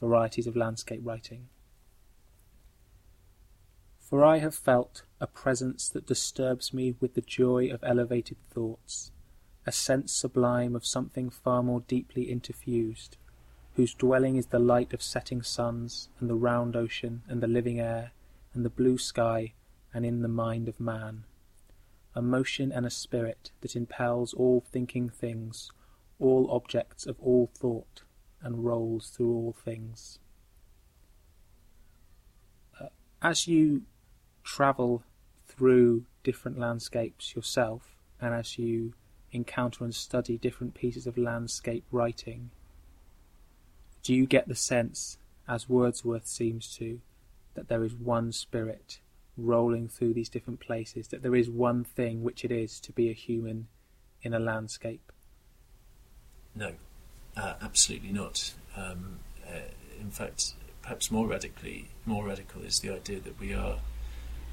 varieties 0.00 0.46
of 0.46 0.56
landscape 0.56 1.02
writing. 1.04 1.48
For 4.00 4.24
I 4.24 4.38
have 4.38 4.54
felt 4.54 5.02
a 5.20 5.26
presence 5.26 5.86
that 5.90 6.06
disturbs 6.06 6.72
me 6.72 6.94
with 6.98 7.12
the 7.12 7.20
joy 7.20 7.68
of 7.68 7.84
elevated 7.84 8.38
thoughts 8.50 9.10
a 9.66 9.72
sense 9.72 10.14
sublime 10.14 10.74
of 10.74 10.86
something 10.86 11.28
far 11.28 11.62
more 11.62 11.80
deeply 11.80 12.34
interfused, 12.34 13.18
whose 13.74 13.92
dwelling 13.92 14.36
is 14.36 14.46
the 14.46 14.58
light 14.58 14.94
of 14.94 15.02
setting 15.02 15.42
suns, 15.42 16.08
and 16.18 16.30
the 16.30 16.34
round 16.34 16.74
ocean, 16.74 17.20
and 17.28 17.42
the 17.42 17.46
living 17.46 17.78
air, 17.78 18.12
and 18.54 18.64
the 18.64 18.70
blue 18.70 18.96
sky, 18.96 19.52
and 19.96 20.04
in 20.04 20.20
the 20.20 20.28
mind 20.28 20.68
of 20.68 20.78
man. 20.78 21.24
A 22.14 22.20
motion 22.20 22.70
and 22.70 22.84
a 22.84 22.90
spirit 22.90 23.50
that 23.62 23.74
impels 23.74 24.34
all 24.34 24.62
thinking 24.70 25.08
things, 25.08 25.70
all 26.18 26.50
objects 26.50 27.06
of 27.06 27.16
all 27.18 27.50
thought, 27.54 28.02
and 28.42 28.62
rolls 28.62 29.08
through 29.08 29.32
all 29.32 29.56
things. 29.64 30.18
Uh, 32.78 32.88
as 33.22 33.48
you 33.48 33.84
travel 34.44 35.02
through 35.46 36.04
different 36.22 36.58
landscapes 36.58 37.34
yourself, 37.34 37.96
and 38.20 38.34
as 38.34 38.58
you 38.58 38.92
encounter 39.32 39.82
and 39.82 39.94
study 39.94 40.36
different 40.36 40.74
pieces 40.74 41.06
of 41.06 41.16
landscape 41.16 41.84
writing, 41.90 42.50
do 44.02 44.12
you 44.12 44.26
get 44.26 44.46
the 44.46 44.54
sense, 44.54 45.16
as 45.48 45.70
Wordsworth 45.70 46.26
seems 46.26 46.76
to, 46.76 47.00
that 47.54 47.68
there 47.68 47.82
is 47.82 47.94
one 47.94 48.30
spirit 48.30 49.00
rolling 49.36 49.88
through 49.88 50.14
these 50.14 50.28
different 50.28 50.60
places, 50.60 51.08
that 51.08 51.22
there 51.22 51.34
is 51.34 51.48
one 51.48 51.84
thing 51.84 52.22
which 52.22 52.44
it 52.44 52.50
is 52.50 52.80
to 52.80 52.92
be 52.92 53.10
a 53.10 53.12
human 53.12 53.68
in 54.22 54.34
a 54.34 54.38
landscape? 54.38 55.12
No, 56.54 56.72
uh, 57.36 57.54
absolutely 57.60 58.12
not. 58.12 58.54
Um, 58.76 59.20
uh, 59.46 59.58
in 60.00 60.10
fact, 60.10 60.54
perhaps 60.82 61.10
more 61.10 61.26
radically, 61.26 61.88
more 62.04 62.24
radical 62.24 62.62
is 62.62 62.80
the 62.80 62.90
idea 62.90 63.20
that 63.20 63.38
we 63.38 63.52
are 63.52 63.78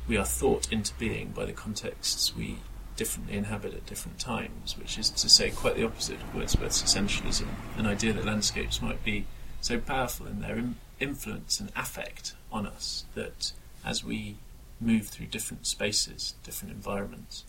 we 0.07 0.17
are 0.17 0.25
thought 0.25 0.71
into 0.71 0.93
being 0.95 1.29
by 1.29 1.45
the 1.45 1.53
contexts 1.53 2.35
we 2.35 2.57
differently 2.97 3.37
inhabit 3.37 3.73
at 3.73 3.85
different 3.85 4.19
times, 4.19 4.77
which 4.77 4.97
is 4.97 5.09
to 5.09 5.29
say 5.29 5.49
quite 5.49 5.75
the 5.75 5.85
opposite 5.85 6.21
of 6.21 6.35
Wordsworth's 6.35 6.83
essentialism, 6.83 7.47
an 7.77 7.85
idea 7.85 8.13
that 8.13 8.25
landscapes 8.25 8.81
might 8.81 9.03
be 9.03 9.25
so 9.61 9.79
powerful 9.79 10.27
in 10.27 10.41
their 10.41 10.57
Im- 10.57 10.75
influence 10.99 11.59
and 11.59 11.71
affect 11.75 12.35
on 12.51 12.67
us 12.67 13.05
that 13.15 13.53
as 13.85 14.03
we 14.03 14.35
move 14.83 15.07
through 15.07 15.27
different 15.27 15.65
spaces, 15.65 16.35
different 16.43 16.73
environments, 16.73 17.43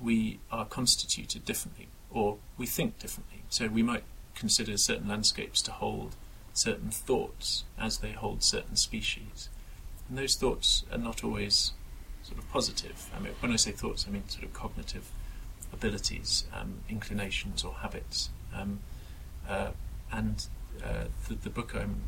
we 0.00 0.40
are 0.50 0.64
constituted 0.64 1.44
differently 1.44 1.88
or 2.10 2.38
we 2.58 2.66
think 2.66 2.98
differently. 2.98 3.42
So 3.48 3.68
we 3.68 3.82
might 3.82 4.04
consider 4.34 4.76
certain 4.76 5.08
landscapes 5.08 5.62
to 5.62 5.70
hold 5.70 6.16
certain 6.52 6.90
thoughts 6.90 7.64
as 7.78 7.98
they 7.98 8.12
hold 8.12 8.42
certain 8.42 8.76
species. 8.76 9.48
And 10.08 10.18
those 10.18 10.34
thoughts 10.34 10.84
are 10.90 10.98
not 10.98 11.24
always 11.24 11.72
sort 12.22 12.38
of 12.38 12.50
positive. 12.50 13.10
I 13.16 13.20
mean, 13.20 13.32
when 13.40 13.52
I 13.52 13.56
say 13.56 13.72
thoughts, 13.72 14.06
I 14.06 14.10
mean 14.10 14.28
sort 14.28 14.44
of 14.44 14.52
cognitive 14.52 15.10
abilities, 15.72 16.44
um, 16.52 16.80
inclinations, 16.88 17.64
or 17.64 17.74
habits. 17.74 18.30
Um, 18.54 18.80
uh, 19.48 19.70
and 20.10 20.46
uh, 20.84 21.04
the, 21.28 21.34
the, 21.34 21.50
book 21.50 21.74
I'm 21.74 22.02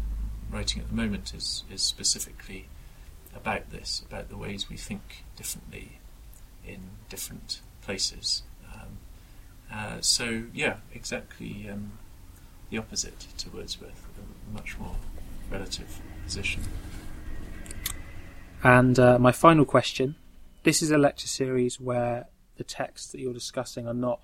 writing 0.50 0.82
at 0.82 0.88
the 0.88 0.94
moment 0.94 1.32
is 1.34 1.64
is 1.72 1.82
specifically 1.82 2.66
about 3.34 3.70
this, 3.70 4.02
about 4.06 4.28
the 4.28 4.36
ways 4.36 4.68
we 4.68 4.76
think 4.76 5.24
differently 5.36 5.98
in 6.66 6.80
different 7.08 7.60
places. 7.82 8.42
Um, 8.72 8.98
uh, 9.72 10.00
so 10.00 10.44
yeah, 10.52 10.78
exactly 10.94 11.68
um, 11.68 11.92
the 12.70 12.78
opposite 12.78 13.26
to 13.38 13.50
Wordsworth, 13.50 14.06
a 14.18 14.54
much 14.54 14.78
more 14.78 14.96
relative 15.50 16.00
position. 16.24 16.62
And 18.62 18.98
uh, 18.98 19.18
my 19.18 19.32
final 19.32 19.64
question 19.64 20.16
this 20.64 20.80
is 20.80 20.90
a 20.90 20.96
lecture 20.96 21.28
series 21.28 21.78
where 21.78 22.28
the 22.56 22.64
texts 22.64 23.12
that 23.12 23.20
you're 23.20 23.34
discussing 23.34 23.86
are 23.86 23.92
not 23.92 24.22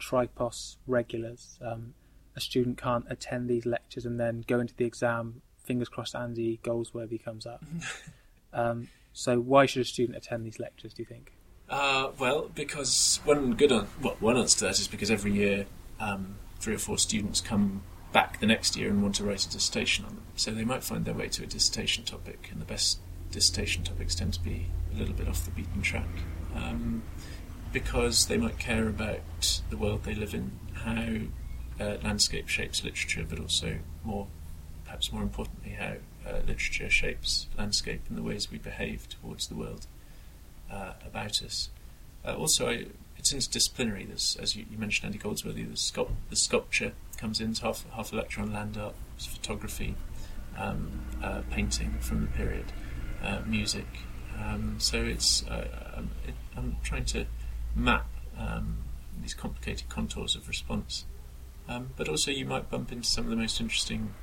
tripos 0.00 0.76
regulars. 0.86 1.58
Um, 1.60 1.92
a 2.34 2.40
student 2.40 2.78
can't 2.78 3.04
attend 3.10 3.50
these 3.50 3.66
lectures 3.66 4.06
and 4.06 4.18
then 4.18 4.42
go 4.48 4.58
into 4.58 4.74
the 4.74 4.86
exam, 4.86 5.42
fingers 5.62 5.90
crossed 5.90 6.16
Andy 6.16 6.58
Goldsworthy 6.62 7.18
comes 7.18 7.46
up. 7.46 7.62
um, 8.52 8.88
so, 9.12 9.38
why 9.38 9.66
should 9.66 9.82
a 9.82 9.84
student 9.84 10.16
attend 10.16 10.44
these 10.44 10.58
lectures, 10.58 10.94
do 10.94 11.02
you 11.02 11.06
think? 11.06 11.32
Uh, 11.68 12.10
well, 12.18 12.50
because 12.54 13.20
one 13.24 13.54
good 13.54 13.72
an- 13.72 13.88
well, 14.02 14.16
one 14.20 14.36
answer 14.36 14.58
to 14.60 14.64
that 14.66 14.78
is 14.78 14.88
because 14.88 15.10
every 15.10 15.32
year 15.32 15.66
um, 16.00 16.36
three 16.58 16.74
or 16.74 16.78
four 16.78 16.98
students 16.98 17.40
come 17.40 17.82
back 18.12 18.40
the 18.40 18.46
next 18.46 18.76
year 18.76 18.90
and 18.90 19.02
want 19.02 19.14
to 19.16 19.24
write 19.24 19.44
a 19.44 19.50
dissertation 19.50 20.04
on 20.04 20.16
them. 20.16 20.24
So 20.36 20.50
they 20.50 20.64
might 20.64 20.84
find 20.84 21.04
their 21.04 21.14
way 21.14 21.28
to 21.28 21.42
a 21.42 21.46
dissertation 21.46 22.04
topic, 22.04 22.48
and 22.52 22.60
the 22.60 22.66
best 22.66 22.98
dissertation 23.30 23.84
topics 23.84 24.14
tend 24.14 24.34
to 24.34 24.40
be 24.40 24.66
a 24.94 24.98
little 24.98 25.14
bit 25.14 25.28
off 25.28 25.44
the 25.44 25.50
beaten 25.50 25.80
track 25.80 26.08
um, 26.54 27.02
because 27.72 28.26
they 28.26 28.36
might 28.36 28.58
care 28.58 28.88
about 28.88 29.60
the 29.70 29.76
world 29.76 30.04
they 30.04 30.14
live 30.14 30.34
in, 30.34 30.52
how 30.74 31.84
uh, 31.84 31.96
landscape 32.02 32.48
shapes 32.48 32.84
literature, 32.84 33.24
but 33.28 33.40
also 33.40 33.78
more, 34.04 34.26
perhaps 34.84 35.10
more 35.12 35.22
importantly, 35.22 35.72
how 35.72 35.94
uh, 36.26 36.38
literature 36.46 36.90
shapes 36.90 37.46
landscape 37.58 38.02
and 38.08 38.16
the 38.16 38.22
ways 38.22 38.50
we 38.50 38.58
behave 38.58 39.08
towards 39.08 39.48
the 39.48 39.54
world 39.54 39.86
uh, 40.70 40.92
about 41.06 41.42
us. 41.42 41.70
Uh, 42.24 42.34
also, 42.34 42.68
I, 42.68 42.86
it's 43.16 43.32
interdisciplinary. 43.32 44.06
There's, 44.06 44.36
as 44.40 44.56
you, 44.56 44.64
you, 44.70 44.78
mentioned, 44.78 45.06
Andy 45.06 45.18
Goldsworthy, 45.18 45.64
the, 45.64 46.06
the 46.30 46.36
sculpture 46.36 46.92
comes 47.16 47.40
in, 47.40 47.54
half, 47.54 47.84
half 47.90 48.12
a 48.12 48.16
lecture 48.16 48.40
on 48.40 48.52
land 48.52 48.76
art, 48.76 48.94
photography, 49.18 49.94
um, 50.58 51.02
uh, 51.22 51.42
painting 51.50 51.94
from 52.00 52.22
the 52.22 52.26
period 52.28 52.72
uh, 53.22 53.40
music. 53.46 53.86
Um, 54.42 54.76
so 54.78 55.02
it's 55.02 55.46
uh, 55.46 55.68
I'm, 55.96 55.98
um, 55.98 56.10
it, 56.26 56.34
I'm, 56.56 56.76
trying 56.82 57.04
to 57.06 57.26
map 57.74 58.08
um, 58.38 58.78
these 59.20 59.34
complicated 59.34 59.88
contours 59.88 60.34
of 60.34 60.48
response, 60.48 61.04
um, 61.68 61.90
but 61.96 62.08
also 62.08 62.30
you 62.30 62.44
might 62.44 62.70
bump 62.70 62.90
into 62.90 63.06
some 63.06 63.24
of 63.24 63.30
the 63.30 63.36
most 63.36 63.60
interesting 63.60 64.14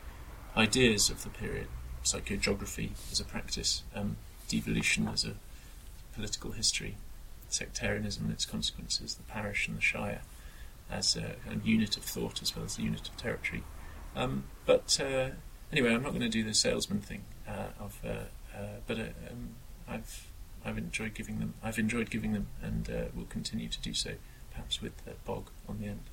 ideas 0.57 1.09
of 1.09 1.23
the 1.23 1.29
period: 1.29 1.67
psychogeography 2.13 2.91
as 3.11 3.19
a 3.19 3.25
practice, 3.25 3.83
um, 3.95 4.17
devolution 4.47 5.07
as 5.07 5.25
a 5.25 5.33
political 6.13 6.51
history, 6.51 6.95
sectarianism 7.49 8.25
and 8.25 8.33
its 8.33 8.45
consequences, 8.45 9.15
the 9.15 9.23
parish 9.23 9.67
and 9.67 9.77
the 9.77 9.81
shire 9.81 10.21
as 10.89 11.15
a, 11.15 11.35
a 11.49 11.55
unit 11.63 11.97
of 11.97 12.03
thought 12.03 12.41
as 12.41 12.55
well 12.55 12.65
as 12.65 12.77
a 12.77 12.81
unit 12.81 13.07
of 13.07 13.17
territory. 13.17 13.63
Um, 14.15 14.45
but 14.65 14.99
uh, 14.99 15.29
anyway, 15.71 15.93
I'm 15.93 16.03
not 16.03 16.09
going 16.09 16.21
to 16.21 16.29
do 16.29 16.43
the 16.43 16.53
salesman 16.53 17.01
thing 17.01 17.23
uh, 17.47 17.67
of 17.79 17.99
uh, 18.05 18.25
uh, 18.55 18.79
but 18.87 18.99
uh, 18.99 19.03
um, 19.31 19.49
I've 19.87 20.27
I've 20.65 20.77
enjoyed 20.77 21.13
giving 21.13 21.39
them. 21.39 21.53
I've 21.63 21.79
enjoyed 21.79 22.09
giving 22.09 22.33
them, 22.33 22.47
and 22.61 22.89
uh, 22.89 23.05
will 23.15 23.25
continue 23.25 23.69
to 23.69 23.79
do 23.79 23.93
so, 23.93 24.11
perhaps 24.51 24.81
with 24.81 24.93
Bog 25.25 25.49
on 25.67 25.79
the 25.79 25.87
end. 25.87 26.08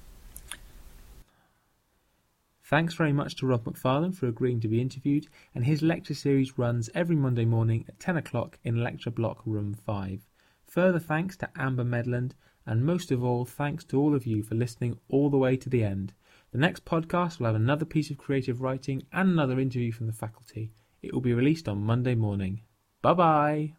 Thanks 2.69 2.95
very 2.95 3.13
much 3.13 3.37
to 3.37 3.47
Rob 3.47 3.65
Macfarlane 3.65 4.11
for 4.11 4.27
agreeing 4.27 4.59
to 4.59 4.67
be 4.67 4.81
interviewed, 4.81 5.29
and 5.55 5.65
his 5.65 5.83
lecture 5.83 6.15
series 6.15 6.59
runs 6.59 6.91
every 6.97 7.15
Monday 7.15 7.45
morning 7.45 7.85
at 7.87 8.01
10 8.01 8.17
o'clock 8.17 8.59
in 8.65 8.83
Lecture 8.83 9.13
Block 9.13 9.41
Room 9.47 9.73
5. 9.73 10.27
Further 10.67 10.99
thanks 10.99 11.37
to 11.37 11.51
Amber 11.55 11.85
Medland, 11.85 12.33
and 12.67 12.85
most 12.85 13.13
of 13.13 13.23
all, 13.23 13.45
thanks 13.45 13.85
to 13.85 14.01
all 14.01 14.17
of 14.17 14.27
you 14.27 14.43
for 14.43 14.57
listening 14.57 14.99
all 15.09 15.31
the 15.31 15.39
way 15.39 15.57
to 15.57 15.69
the 15.69 15.85
end. 15.85 16.13
The 16.51 16.59
next 16.59 16.85
podcast 16.85 17.39
will 17.39 17.47
have 17.47 17.55
another 17.55 17.85
piece 17.85 18.11
of 18.11 18.19
creative 18.19 18.61
writing 18.61 19.07
and 19.13 19.31
another 19.31 19.61
interview 19.61 19.93
from 19.93 20.09
the 20.09 20.13
faculty. 20.13 20.73
It 21.03 21.15
will 21.15 21.21
be 21.21 21.35
released 21.35 21.69
on 21.69 21.79
Monday 21.79 22.17
morning. 22.17 22.63
Bye 23.01 23.15
bye. 23.15 23.75